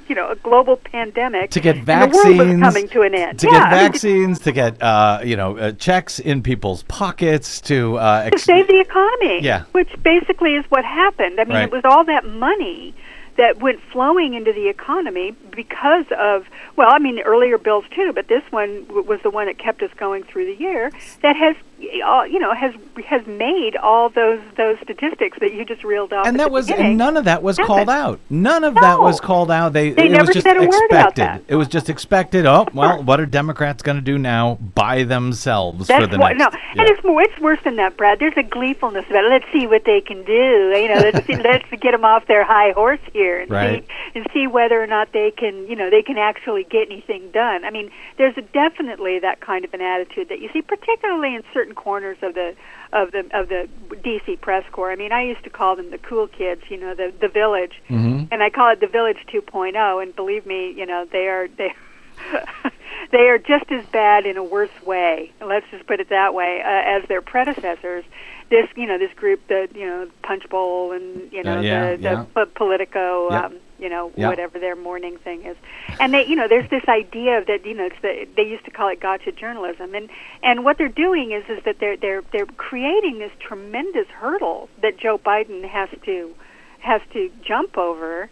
[0.09, 3.39] you know, a global pandemic to get vaccines, the world was coming to an end.
[3.39, 7.97] to yeah, get vaccines, to get uh, you know uh, checks in people's pockets, to
[7.97, 9.41] uh, to ex- save the economy.
[9.41, 9.63] Yeah.
[9.71, 11.39] Which basically is what happened.
[11.39, 11.63] I mean, Right.
[11.63, 12.93] it was all that money
[13.37, 18.27] that went flowing into the economy because of well, I mean earlier bills too, but
[18.27, 20.91] this one was the one that kept us going through the year.
[21.21, 21.55] That has,
[21.91, 22.73] you know, has
[23.05, 26.25] has made all those those statistics that you just reeled off.
[26.27, 28.19] and at that was and none of that was called out.
[28.29, 29.73] None of that was called out.
[29.73, 31.21] They, They it never was just said a word about expected.
[31.23, 31.41] that.
[31.47, 32.45] It was just expected.
[32.45, 36.37] Oh well, what are Democrats going to do now by themselves That's for the what,
[36.37, 36.53] next?
[36.53, 36.81] no, yeah.
[36.81, 37.21] and it's more.
[37.21, 38.19] It's worse than that, Brad.
[38.19, 39.29] There's a gleefulness about it.
[39.29, 40.33] Let's see what they can do.
[40.33, 43.85] You know, let's see, let's get them off their high horse here and Right.
[43.87, 45.67] see and see whether or not they can.
[45.67, 47.65] You know, they can actually get anything done.
[47.65, 51.43] I mean, there's a, definitely that kind of an attitude that you see, particularly in
[51.53, 52.55] certain corners of the
[52.91, 53.67] of the of the
[54.03, 54.91] DC press corps.
[54.91, 56.61] I mean, I used to call them the cool kids.
[56.69, 58.27] You know, the the village, Mhm.
[58.31, 59.99] and I call it the village 2.0.
[60.01, 61.73] And believe me, you know, they are they.
[63.11, 65.31] they are just as bad in a worse way.
[65.41, 68.05] Let's just put it that way uh, as their predecessors.
[68.49, 71.97] This, you know, this group, the you know, Punchbowl, and you know, Uh, yeah, the,
[71.97, 73.43] the Po- Politico, Yep.
[73.45, 74.29] um, you know, Yep.
[74.29, 75.57] whatever their morning thing is.
[75.99, 78.63] And they, you know, there's this idea of that, you know, it's the, they used
[78.65, 80.09] to call it gotcha journalism, and
[80.41, 84.97] and what they're doing is is that they're they're they're creating this tremendous hurdle that
[84.97, 86.33] Joe Biden has to
[86.79, 88.29] has to jump over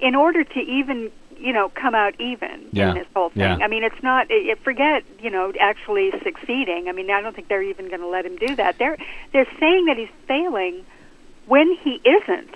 [0.00, 2.90] in order to even you know come out even Yeah.
[2.90, 3.42] in this whole thing.
[3.42, 3.58] Yeah.
[3.64, 4.30] I mean, it's not.
[4.30, 6.88] It, it- forget you know actually succeeding.
[6.88, 8.78] I mean, I don't think they're even going to let him do that.
[8.78, 8.96] They're
[9.32, 10.84] they're saying that he's failing
[11.48, 12.54] when he isn't.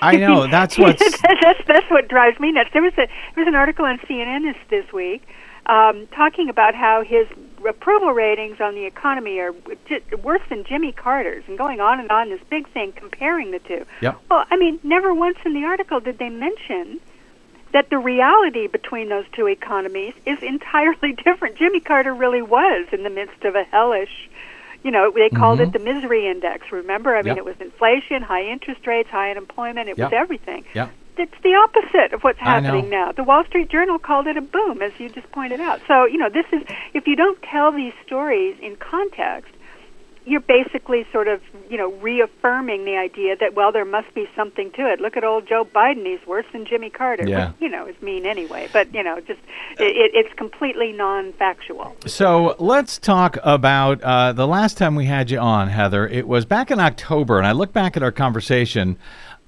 [0.00, 2.70] I know, that's what that's that's what drives me nuts.
[2.72, 5.26] There was a there was an article on CNN this this week
[5.66, 7.26] um, talking about how his
[7.66, 9.54] approval ratings on the economy are
[9.88, 12.30] j- worse than Jimmy Carter's, and going on and on.
[12.30, 13.86] This big thing comparing the two.
[14.00, 14.20] Yep.
[14.30, 17.00] Well, I mean, never once in the article did they mention
[17.72, 21.56] that the reality between those two economies is entirely different.
[21.56, 24.28] Jimmy Carter really was in the midst of a hellish,
[24.82, 25.84] you know, they called it mm-hmm.
[25.84, 27.14] the misery index, remember?
[27.14, 27.38] I mean, Yep.
[27.38, 30.64] it was inflation, high interest rates, high unemployment, it was everything.
[30.74, 30.90] Yep.
[31.18, 33.12] It's the opposite of what's happening now.
[33.12, 35.80] The Wall Street Journal called it a boom, as you just pointed out.
[35.86, 36.62] So, you know, this is,
[36.94, 39.51] if you don't tell these stories in context,
[40.24, 44.70] you're basically sort of, you know, reaffirming the idea that, well, there must be something
[44.72, 45.00] to it.
[45.00, 47.28] Look at old Joe Biden; he's worse than Jimmy Carter.
[47.28, 47.48] Yeah.
[47.48, 48.68] Which, you know, is mean anyway.
[48.72, 49.40] But you know, just
[49.78, 51.96] it, it, it's completely non-factual.
[52.06, 56.06] So let's talk about uh, the last time we had you on, Heather.
[56.06, 58.96] It was back in October, and I look back at our conversation,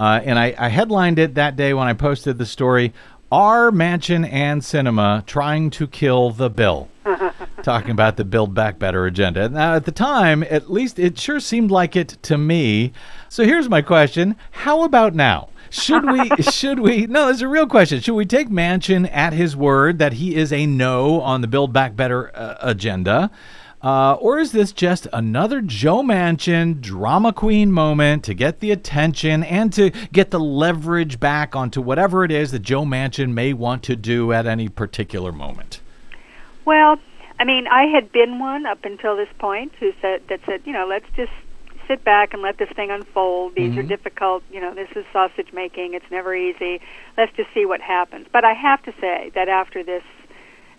[0.01, 2.93] uh, and I, I headlined it that day when I posted the story
[3.31, 6.89] Are Manchin and Sinema Trying to Kill the Bill?
[7.65, 9.49] Talking about the Build Back Better agenda.
[9.49, 12.93] Now, at the time, at least it sure seemed like it to me.
[13.31, 15.49] So here's my question How about now?
[15.71, 18.01] Should we, should we, no, this is a real question.
[18.01, 21.73] Should we take Manchin at his word that he is a no on the Build
[21.73, 23.31] Back Better uh, agenda?
[23.83, 29.43] Uh, or is this just another Joe Manchin drama queen moment to get the attention
[29.43, 33.83] and to get the leverage back onto whatever it is that Joe Manchin may want
[33.85, 35.81] to do at any particular moment?
[36.67, 36.99] Well,
[37.45, 40.73] I mean, I had been one up until this point who said that said, you
[40.73, 41.31] know, let's just
[41.87, 43.55] sit back and let this thing unfold.
[43.55, 45.93] These are difficult, you know, this is sausage making.
[45.93, 46.81] It's never easy.
[47.19, 48.29] Let's just see what happens.
[48.33, 50.03] But I have to say that after this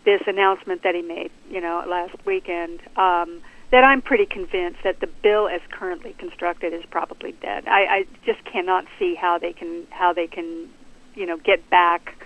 [0.06, 5.02] this announcement that he made, you know, last weekend, um, that I'm pretty convinced that
[5.02, 7.68] the bill as currently constructed is probably dead.
[7.68, 10.68] I, I just cannot see how they can how they can,
[11.14, 12.25] you know, get back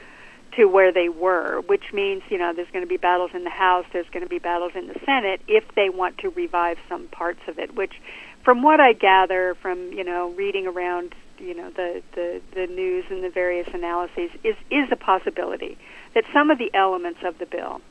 [0.60, 3.50] to where they were, which means, you know, there's going to be battles in the
[3.50, 7.08] House, there's going to be battles in the Senate if they want to revive some
[7.08, 7.94] parts of it, which
[8.44, 13.06] from what I gather from, you know, reading around, you know, the, the, the news
[13.10, 15.78] and the various analyses is, is a possibility
[16.14, 17.82] that some of the elements of the bill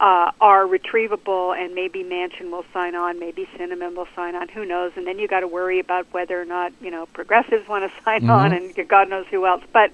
[0.00, 4.64] uh, are retrievable and maybe Manchin will sign on, maybe Sinema will sign on, who
[4.64, 4.92] knows?
[4.96, 8.02] And then you got to worry about whether or not, you know, progressives want to
[8.04, 9.62] sign on and God knows who else.
[9.72, 9.92] But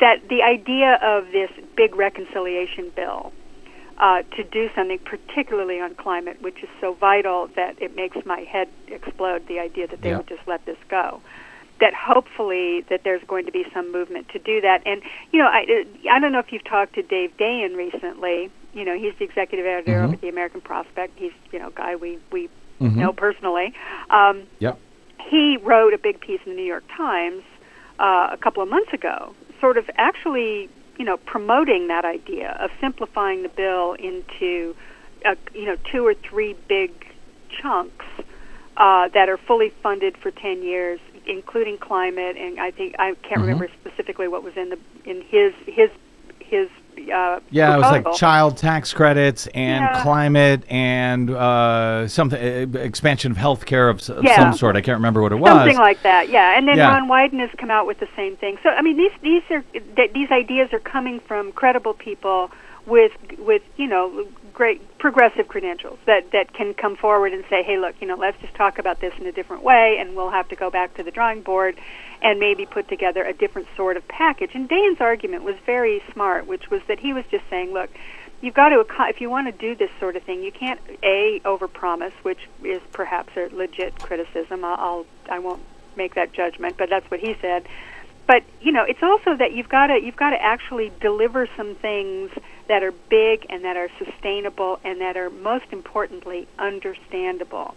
[0.00, 3.32] that the idea of this big reconciliation bill
[3.98, 8.40] uh, to do something, particularly on climate, which is so vital that it makes my
[8.40, 9.46] head explode.
[9.46, 10.16] The idea that they Yeah.
[10.18, 11.20] would just let this go.
[11.80, 14.82] That hopefully that there's going to be some movement to do that.
[14.86, 18.50] And you know, I I don't know if you've talked to Dave Dayen recently.
[18.72, 20.04] You know, he's the executive editor Mm-hmm.
[20.04, 21.12] over at the American Prospect.
[21.16, 22.48] He's you know a guy we we
[22.80, 23.72] know personally.
[24.10, 24.78] Um, Yep.
[25.30, 27.42] he wrote a big piece in the New York Times
[27.98, 32.70] uh, a couple of months ago, sort of actually, you know, promoting that idea of
[32.80, 34.74] simplifying the bill into,
[35.24, 36.92] uh, you know, two or three big
[37.60, 38.04] chunks
[38.76, 42.36] uh, that are fully funded for 10 years, including climate.
[42.36, 45.90] And I think I can't remember specifically what was in the in his his
[46.40, 46.68] his.
[46.96, 50.02] Uh, Yeah, it was like child tax credits and Yeah.
[50.02, 52.40] climate and uh, something
[52.74, 54.36] uh, expansion of health care of, s- of Yeah.
[54.36, 54.76] some sort.
[54.76, 55.50] I can't remember what it was.
[55.50, 56.56] Something like that, yeah.
[56.56, 56.92] And then Yeah.
[56.92, 58.58] Ron Wyden has come out with the same thing.
[58.62, 59.62] So I mean, these these are
[59.96, 62.50] th- these ideas are coming from credible people
[62.86, 67.76] with with you know great progressive credentials that that can come forward and say, hey,
[67.76, 70.48] look, you know, let's just talk about this in a different way, and we'll have
[70.48, 71.78] to go back to the drawing board
[72.22, 74.52] and maybe put together a different sort of package.
[74.54, 77.90] And Dayen's argument was very smart, which was that he was just saying, look.
[78.40, 81.40] You've got to, if you want to do this sort of thing, you can't a
[81.46, 84.62] overpromise, which is perhaps a legit criticism.
[84.66, 85.62] I'll, I'll I won't
[85.96, 87.66] make that judgment, but that's what he said.
[88.26, 91.74] But you know, it's also that you've got to you've got to actually deliver some
[91.74, 92.30] things
[92.68, 97.74] that are big and that are sustainable and that are most importantly understandable.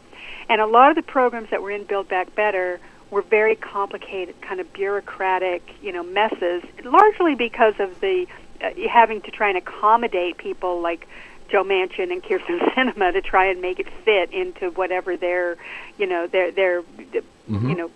[0.50, 2.80] And a lot of the programs that were in Build Back Better
[3.12, 8.28] were very complicated, kind of bureaucratic, you know, messes, largely because of the
[8.62, 11.08] uh, having to try and accommodate people like
[11.50, 15.58] Joe Manchin and Kirsten Sinema to try and make it fit into whatever their,
[15.98, 17.92] you know, their their, you know,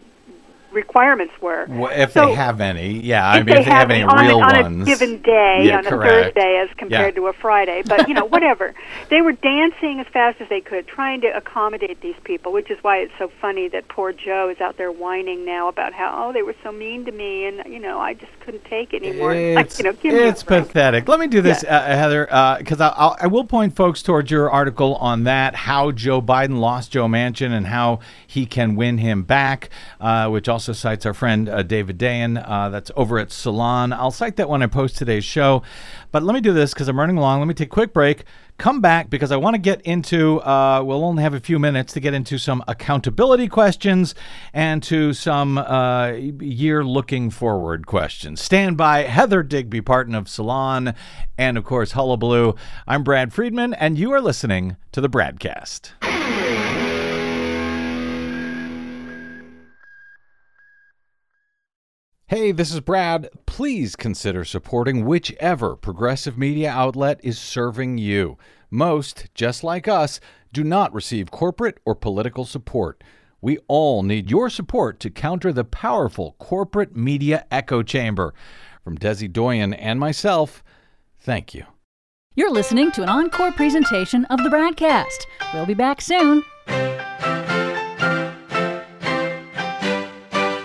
[0.71, 1.65] requirements were.
[1.69, 3.29] Well, if So- they have any, yeah.
[3.29, 4.81] I mean, they if they have, have any on, real a, on ones.
[4.83, 5.89] a given day, Yeah, on a.
[5.89, 7.21] Thursday as compared Yeah.
[7.21, 8.73] to a Friday, but you know, whatever.
[9.09, 12.77] They were dancing as fast as they could, trying to accommodate these people, which is
[12.81, 16.31] why it's so funny that poor Joe is out there whining now about how oh
[16.33, 19.33] they were so mean to me, and you know I just couldn't take it anymore.
[19.33, 21.07] It's, you know, it's pathetic.
[21.09, 22.25] Let me do this, uh, Heather,
[22.59, 26.59] because I I'll, I will point folks towards your article on that, how Joe Biden
[26.59, 27.99] lost Joe Manchin and how
[28.31, 29.69] he can win him back,
[29.99, 32.41] uh, which also cites our friend uh, David Dayen.
[32.47, 33.91] Uh, that's over at Salon.
[33.91, 35.63] I'll cite that when I post today's show.
[36.13, 37.39] But let me do this because I'm running along.
[37.39, 38.23] Let me take a quick break.
[38.57, 41.91] Come back because I want to get into, uh, we'll only have a few minutes
[41.93, 44.15] to get into some accountability questions
[44.53, 48.39] and to some uh, year looking forward questions.
[48.39, 50.93] Stand by Heather Digby Parton of Salon
[51.37, 52.53] and, of course, Hullabaloo.
[52.87, 56.80] I'm Brad Friedman, and you are listening to the BradCast.
[62.31, 63.29] Hey, this is Brad.
[63.45, 68.37] Please consider supporting whichever progressive media outlet is serving you.
[68.69, 70.21] Most, just like us,
[70.53, 73.03] do not receive corporate or political support.
[73.41, 78.33] We all need your support to counter the powerful corporate media echo chamber.
[78.81, 80.63] From Desi Doyen and myself,
[81.19, 81.65] thank you.
[82.35, 85.25] You're listening to an encore presentation of the BradCast.
[85.53, 86.45] We'll be back soon.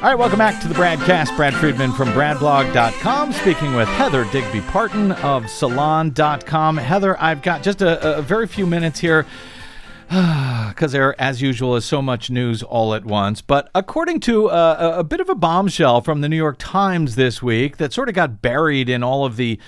[0.07, 1.37] All right, welcome back to the BradCast.
[1.37, 6.77] Brad Friedman from BradBlog.com, speaking with Heather Digby Parton of Salon.com.
[6.77, 9.27] Heather, I've got just a, a very few minutes here
[10.09, 13.43] because there, as usual, is so much news all at once.
[13.43, 17.17] But according to uh, a, a bit of a bombshell from the New York Times
[17.17, 19.59] this week that sort of got buried in all of the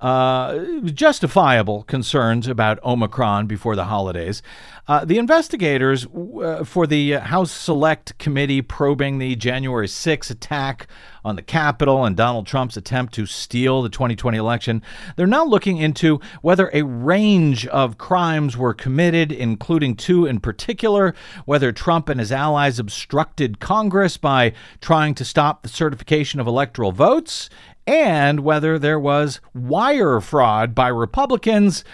[0.00, 4.42] uh, justifiable concerns about Omicron before the holidays.
[4.86, 10.86] Uh, the investigators uh, for the House Select Committee probing the January 6 attack
[11.24, 14.82] on the Capitol and Donald Trump's attempt to steal the 2020 election,
[15.16, 21.14] they're now looking into whether a range of crimes were committed, including two in particular,
[21.44, 26.92] whether Trump and his allies obstructed Congress by trying to stop the certification of electoral
[26.92, 27.50] votes,
[27.88, 31.84] and whether there was wire fraud by Republicans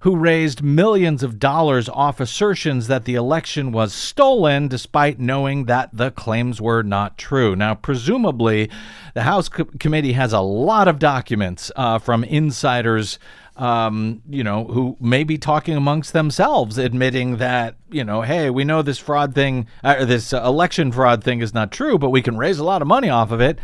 [0.00, 5.88] who raised millions of dollars off assertions that the election was stolen despite knowing that
[5.90, 7.56] the claims were not true.
[7.56, 8.70] Now, presumably,
[9.14, 13.18] the House co- committee has a lot of documents uh, from insiders.
[13.56, 18.62] Um, you know, who may be talking amongst themselves, admitting that, you know, hey, we
[18.62, 22.36] know this fraud thing, uh, this election fraud thing is not true, but we can
[22.36, 23.58] raise a lot of money off of it.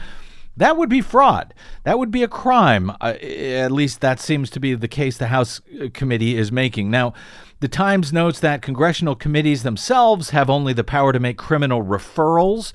[0.56, 1.52] That would be fraud.
[1.82, 2.90] That would be a crime.
[3.00, 6.90] Uh, at least that seems to be the case the House uh, committee is making.
[6.90, 7.12] Now,
[7.60, 12.72] the Times notes that congressional committees themselves have only the power to make criminal referrals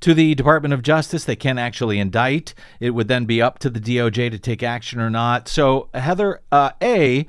[0.00, 1.24] to the Department of Justice.
[1.24, 2.54] They can't actually indict.
[2.80, 5.48] It would then be up to the DOJ to take action or not.
[5.48, 7.26] So, Heather, uh, A,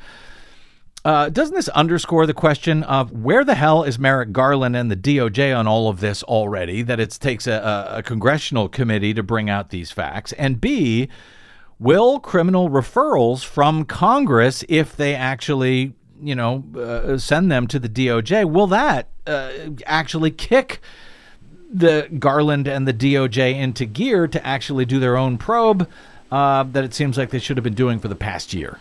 [1.05, 4.95] Uh, doesn't this underscore the question of where the hell is Merrick Garland and the
[4.95, 6.81] DOJ on all of this already?
[6.81, 11.09] That it takes a, a congressional committee to bring out these facts, and B,
[11.77, 17.89] will criminal referrals from Congress, if they actually, you know, uh, send them to the
[17.89, 19.51] DOJ, will that uh,
[19.85, 20.81] actually kick?
[21.75, 25.89] the Garland and the DOJ into gear to actually do their own probe
[26.31, 28.77] uh, that it seems like they should have been doing for the past year.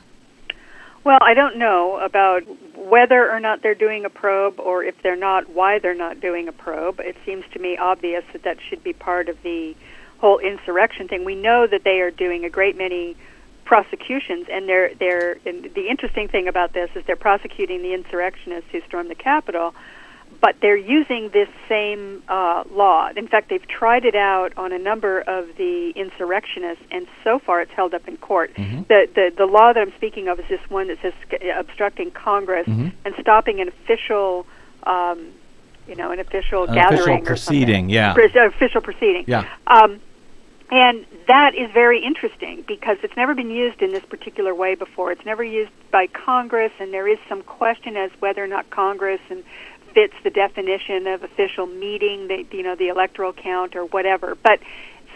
[1.04, 2.42] Well, I don't know about
[2.76, 6.46] whether or not they're doing a probe or if they're not, why they're not doing
[6.46, 7.00] a probe.
[7.00, 9.74] It seems to me obvious that that should be part of the
[10.18, 11.24] whole insurrection thing.
[11.24, 13.16] We know that they are doing a great many
[13.64, 15.38] prosecutions, and they're they're.
[15.44, 19.74] And the interesting thing about this is they're prosecuting the insurrectionists who stormed the Capitol,
[20.42, 23.08] but they're using this same uh, law.
[23.16, 27.62] In fact, they've tried it out on a number of the insurrectionists, and so far
[27.62, 28.52] it's held up in court.
[28.54, 28.82] Mm-hmm.
[28.88, 31.14] The, the the law that I'm speaking of is this one that says
[31.56, 32.88] obstructing Congress Mm-hmm.
[33.04, 34.46] and stopping an official,
[34.84, 35.28] um,
[35.86, 38.14] you know, an official An gathering official proceeding, yeah.
[38.14, 39.24] Pres- uh, official proceeding.
[39.26, 39.48] Yeah.
[39.66, 40.00] Um,
[40.70, 45.12] and that is very interesting because it's never been used in this particular way before.
[45.12, 49.20] It's never used by Congress, and there is some question as whether or not Congress
[49.28, 49.44] and
[49.94, 54.34] fits the definition of official meeting, the, you know, the electoral count or whatever.
[54.34, 54.60] But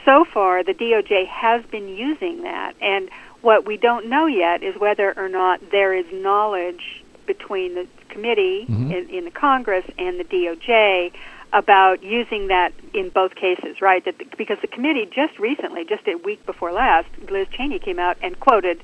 [0.05, 3.11] so far, the DOJ has been using that, and
[3.43, 8.67] what we don't know yet is whether or not there is knowledge between the committee
[8.69, 8.91] mm-hmm.
[8.91, 11.13] in, in the Congress and the DOJ
[11.53, 14.05] about using that in both cases, right?
[14.05, 17.99] That the, because the committee just recently, just a week before last, Liz Cheney came
[17.99, 18.83] out and quoted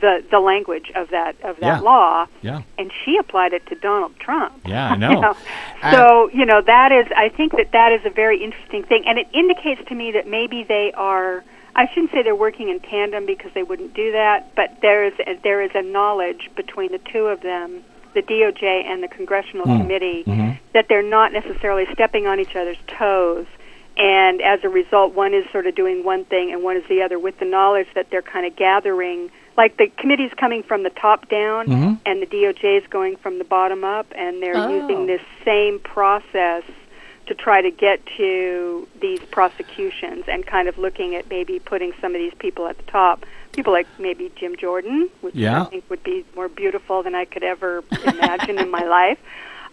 [0.00, 1.80] the the language of that of that Yeah.
[1.80, 2.62] law, Yeah.
[2.78, 4.54] and she applied it to Donald Trump.
[4.66, 5.36] Yeah, I You know.
[5.90, 9.18] So you know that is, I think that that is a very interesting thing, and
[9.18, 11.44] it indicates to me that maybe they are.
[11.76, 15.14] I shouldn't say they're working in tandem because they wouldn't do that, but there is
[15.26, 17.82] a, there is a knowledge between the two of them,
[18.14, 19.80] the DOJ and the congressional mm.
[19.80, 20.52] committee, mm-hmm.
[20.72, 23.46] that they're not necessarily stepping on each other's toes.
[23.96, 27.02] And as a result, one is sort of doing one thing and one is the
[27.02, 29.30] other, with the knowledge that they're kind of gathering.
[29.56, 31.94] Like the committee's coming from the top down, mm-hmm.
[32.04, 34.68] and the DOJ is going from the bottom up, and they're Oh.
[34.68, 36.64] using this same process
[37.26, 42.14] to try to get to these prosecutions and kind of looking at maybe putting some
[42.14, 43.24] of these people at the top.
[43.52, 45.62] People like maybe Jim Jordan, which Yeah.
[45.62, 49.18] I think would be more beautiful than I could ever imagine in my life.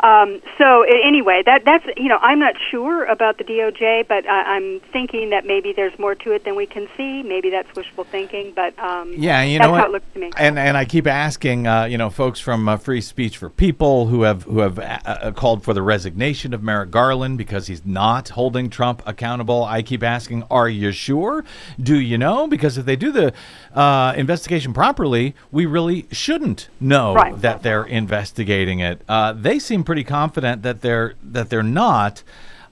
[0.03, 4.55] Um, so anyway, that that's you know I'm not sure about the DOJ, but I,
[4.55, 7.21] I'm thinking that maybe there's more to it than we can see.
[7.23, 9.85] Maybe that's wishful thinking, but um, Yeah, you know how what?
[9.89, 10.31] it looks to me.
[10.37, 14.07] And and I keep asking, uh, you know, folks from uh, Free Speech for People
[14.07, 17.85] who have who have uh, uh, called for the resignation of Merrick Garland because he's
[17.85, 19.63] not holding Trump accountable.
[19.63, 21.43] I keep asking, are you sure?
[21.79, 22.47] Do you know?
[22.47, 23.33] Because if they do the
[23.75, 27.39] uh, investigation properly, we really shouldn't know Right.
[27.41, 29.01] that they're investigating it.
[29.07, 32.23] Uh, they seem pretty confident that they're that they're not.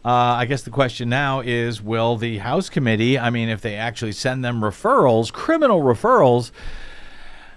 [0.05, 3.76] Uh, I guess the question now is will the House committee, I mean, if they
[3.76, 6.51] actually send them referrals, criminal referrals,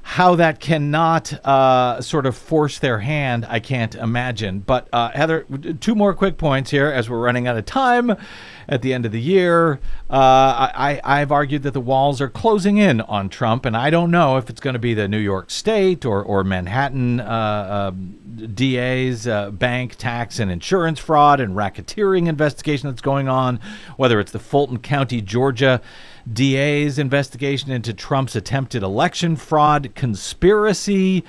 [0.03, 4.59] how that cannot uh, sort of force their hand, I can't imagine.
[4.59, 5.47] But uh, Heather,
[5.79, 8.17] two more quick points here as we're running out of time
[8.69, 9.81] at the end of the year.
[10.11, 14.11] Uh, I, I've argued that the walls are closing in on Trump, and I don't
[14.11, 17.91] know if it's going to be the New York State or, or Manhattan uh, uh,
[18.55, 23.61] DA's bank, tax, and insurance fraud and racketeering investigation that's going on,
[23.97, 25.81] whether it's the Fulton County, Georgia.
[26.31, 31.25] DA's investigation into Trump's attempted election fraud conspiracy,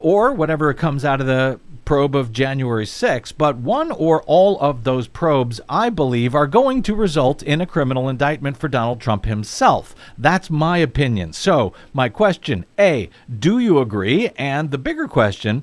[0.00, 1.58] or whatever comes out of the
[1.88, 3.32] probe of January 6th.
[3.38, 7.66] But one or all of those probes, I believe, are going to result in a
[7.66, 9.94] criminal indictment for Donald Trump himself.
[10.18, 11.32] That's my opinion.
[11.32, 13.08] So, my question A,
[13.38, 14.28] do you agree?
[14.36, 15.62] And the bigger question,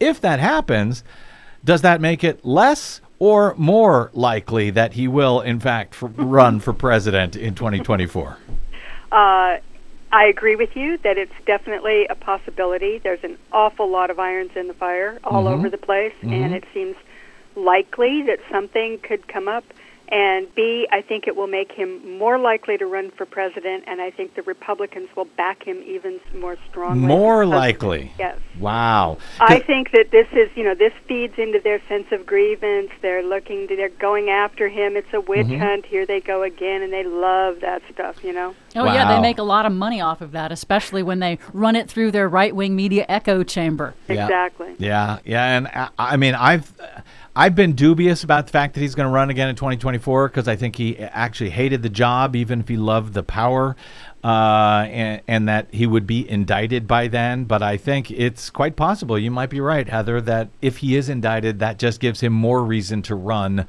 [0.00, 1.04] if that happens,
[1.64, 6.72] does that make it less or more likely that he will, in fact, run for
[6.72, 8.38] president in 2024?
[9.12, 9.58] Uh,
[10.12, 12.98] I agree with you that it's definitely a possibility.
[12.98, 15.54] There's an awful lot of irons in the fire all mm-hmm.
[15.54, 16.54] over the place, and mm-hmm.
[16.54, 16.96] it seems
[17.54, 19.64] likely that something could come up.
[20.10, 24.00] And B, I think it will make him more likely to run for president, and
[24.00, 27.06] I think the Republicans will back him even more strongly.
[27.06, 28.12] More likely.
[28.18, 28.38] Yes.
[28.58, 29.18] Wow.
[29.40, 32.90] I think that this is, you know, this feeds into their sense of grievance.
[33.02, 34.96] They're looking, to, they're going after him.
[34.96, 35.58] It's a witch Mm-hmm.
[35.58, 35.86] hunt.
[35.86, 38.54] Here they go again, and they love that stuff, you know.
[38.76, 41.74] Oh yeah, they make a lot of money off of that, especially when they run
[41.76, 43.94] it through their right-wing media echo chamber.
[44.06, 44.24] Yeah.
[44.26, 44.74] Exactly.
[44.78, 46.72] Yeah, yeah, and I, I mean, I've
[47.40, 50.46] I've been dubious about the fact that he's going to run again in 2024 because
[50.46, 53.76] I think he actually hated the job, even if he loved the power.
[54.22, 57.44] uh, and, and that he would be indicted by then.
[57.44, 59.18] But I think it's quite possible.
[59.18, 62.62] You might be right, Heather, that if he is indicted, that just gives him more
[62.62, 63.66] reason to run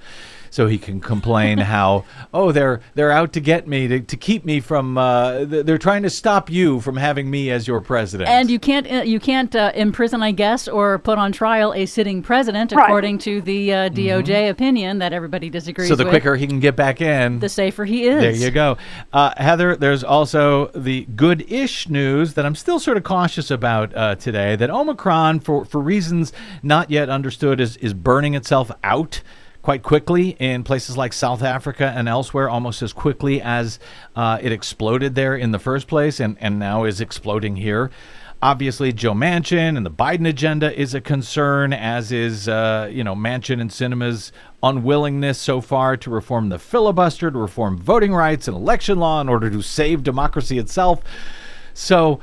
[0.52, 4.46] so he can complain how oh they're they're out to get me to, to keep
[4.46, 8.52] me from uh, they're trying to stop you from having me as your president And
[8.52, 12.22] you can't uh, you can't uh, imprison, I guess, or put on trial a sitting
[12.22, 12.84] president, Right.
[12.84, 15.94] according to the uh, DOJ opinion that everybody disagrees Mm-hmm.
[15.94, 16.12] so the with.
[16.12, 18.22] quicker he can get back in the safer he is.
[18.22, 18.78] There you go.
[19.14, 23.96] Uh, Heather, there's also the good ish news that I'm still sort of cautious about
[23.96, 29.22] uh, today that Omicron, for, for reasons not yet understood, is, is burning itself out
[29.62, 33.80] quite quickly in places like South Africa and elsewhere, almost as quickly as
[34.16, 37.92] uh, it exploded there in the first place and, and now is exploding here.
[38.44, 43.14] Obviously, Joe Manchin and the Biden agenda is a concern, as is, uh, you know,
[43.14, 44.32] Manchin and Sinema's
[44.64, 49.30] unwillingness so far to reform the filibuster, to reform voting rights and election law in
[49.30, 51.04] order to save democracy itself.
[51.76, 52.20] So,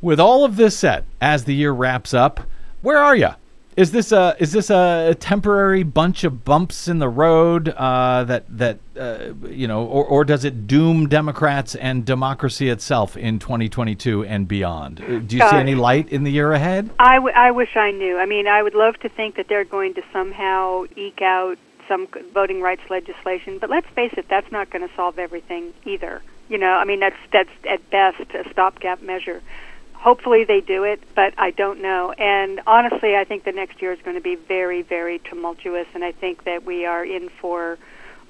[0.00, 2.46] with all of this said, as the year wraps up,
[2.80, 3.30] where are you?
[3.76, 8.44] Is this a is this a temporary bunch of bumps in the road uh, that
[8.58, 14.24] that uh, you know, or, or does it doom Democrats and democracy itself in 2022
[14.24, 15.00] and beyond?
[15.00, 16.90] Uh, Do you see any light in the year ahead?
[16.98, 18.18] I, w- I wish I knew.
[18.18, 21.56] I mean, I would love to think that they're going to somehow eke out
[21.88, 26.22] some voting rights legislation, but let's face it, that's not going to solve everything either.
[26.48, 29.40] You know, I mean, that's that's at best a stopgap measure.
[30.00, 32.12] Hopefully they do it, but I don't know.
[32.12, 36.02] And honestly, I think the next year is going to be very, very tumultuous, and
[36.02, 37.78] I think that we are in for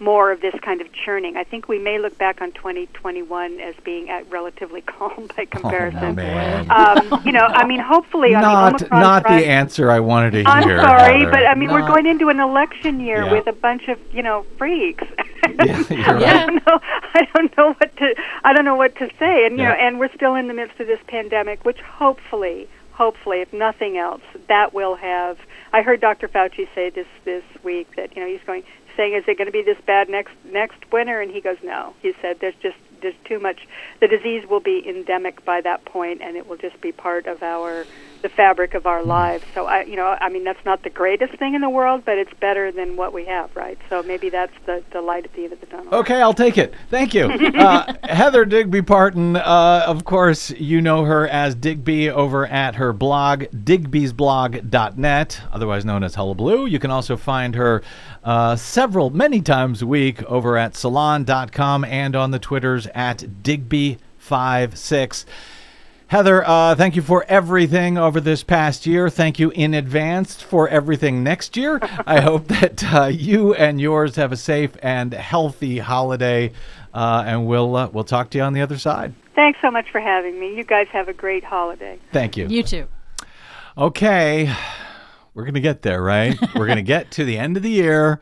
[0.00, 1.36] more of this kind of churning.
[1.36, 6.02] I think we may look back on 2021 as being at relatively calm by comparison.
[6.04, 6.70] Oh, man.
[6.70, 10.00] Um, you know, I mean, hopefully, I mean, not Omicron not front- the answer I
[10.00, 10.48] wanted to hear.
[10.48, 10.78] I'm hear.
[10.80, 11.30] sorry, Heather.
[11.30, 13.32] but I mean, we're going into an election year Yeah.
[13.32, 15.04] with a bunch of you know freaks.
[15.50, 16.22] Yeah, you're right.
[16.26, 16.80] I don't know.
[17.14, 18.14] I don't know what to.
[18.44, 19.46] I don't know what to say.
[19.46, 23.40] And you know, and we're still in the midst of this pandemic, which hopefully, hopefully,
[23.40, 25.38] if nothing else, that will have.
[25.72, 26.28] I heard Dr.
[26.28, 28.64] Fauci say this this week that you know he's going
[28.96, 31.94] saying, "Is it going to be this bad next next winter?" And he goes, "No."
[32.02, 33.66] He said, "There's just there's too much.
[34.00, 37.42] The disease will be endemic by that point, and it will just be part of
[37.42, 37.86] our
[38.22, 41.38] the fabric of our lives." So I, you know, I mean, that's not the greatest
[41.38, 43.78] thing in the world, but it's better than what we have, right?
[43.88, 45.94] So maybe that's the the light at the end of the tunnel.
[45.94, 46.74] Okay, I'll take it.
[46.88, 47.24] Thank you.
[47.24, 52.92] Uh, Heather Digby Parton, uh, of course, you know her as Digby over at her
[52.92, 56.66] blog, digbysblog.net, otherwise known as Hullabaloo.
[56.66, 57.82] You can also find her
[58.24, 65.24] uh, several, many times a week over at salon.com and on the Twitters at Digby56.
[66.10, 69.08] Heather, uh, thank you for everything over this past year.
[69.08, 71.78] Thank you in advance for everything next year.
[72.04, 76.50] I hope that uh, you and yours have a safe and healthy holiday,
[76.92, 79.14] uh, and we'll uh, we'll talk to you on the other side.
[79.36, 80.56] Thanks so much for having me.
[80.56, 82.00] You guys have a great holiday.
[82.12, 82.48] Thank you.
[82.48, 82.88] You too.
[83.78, 84.52] Okay,
[85.32, 86.36] we're gonna get there, right?
[86.56, 88.18] we're gonna get to the end of the year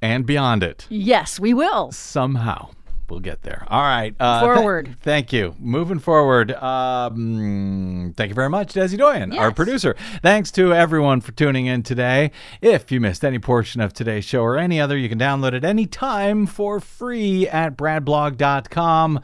[0.00, 1.92] and beyond it Yes, we will.
[1.92, 2.70] somehow.
[3.08, 3.64] We'll get there.
[3.68, 4.14] All right.
[4.18, 4.96] Uh, th- Forward.
[5.02, 5.54] thank you.
[5.58, 6.50] Moving forward.
[6.52, 9.94] Um, thank you very much, Desi Doyen, our producer.
[10.22, 12.32] Thanks to everyone for tuning in today.
[12.60, 15.64] If you missed any portion of today's show or any other, you can download it
[15.64, 19.20] anytime for free at bradblog.com.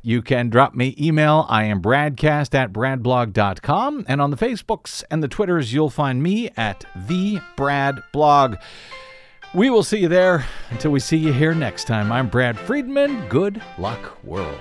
[0.00, 1.44] You can drop me email.
[1.48, 4.04] I am bradcast at bradblog.com.
[4.08, 8.56] And on the Facebooks and the Twitters, you'll find me at the Brad Blog.
[9.54, 12.12] We will see you there until we see you here next time.
[12.12, 13.28] I'm Brad Friedman.
[13.28, 14.58] Good luck, world.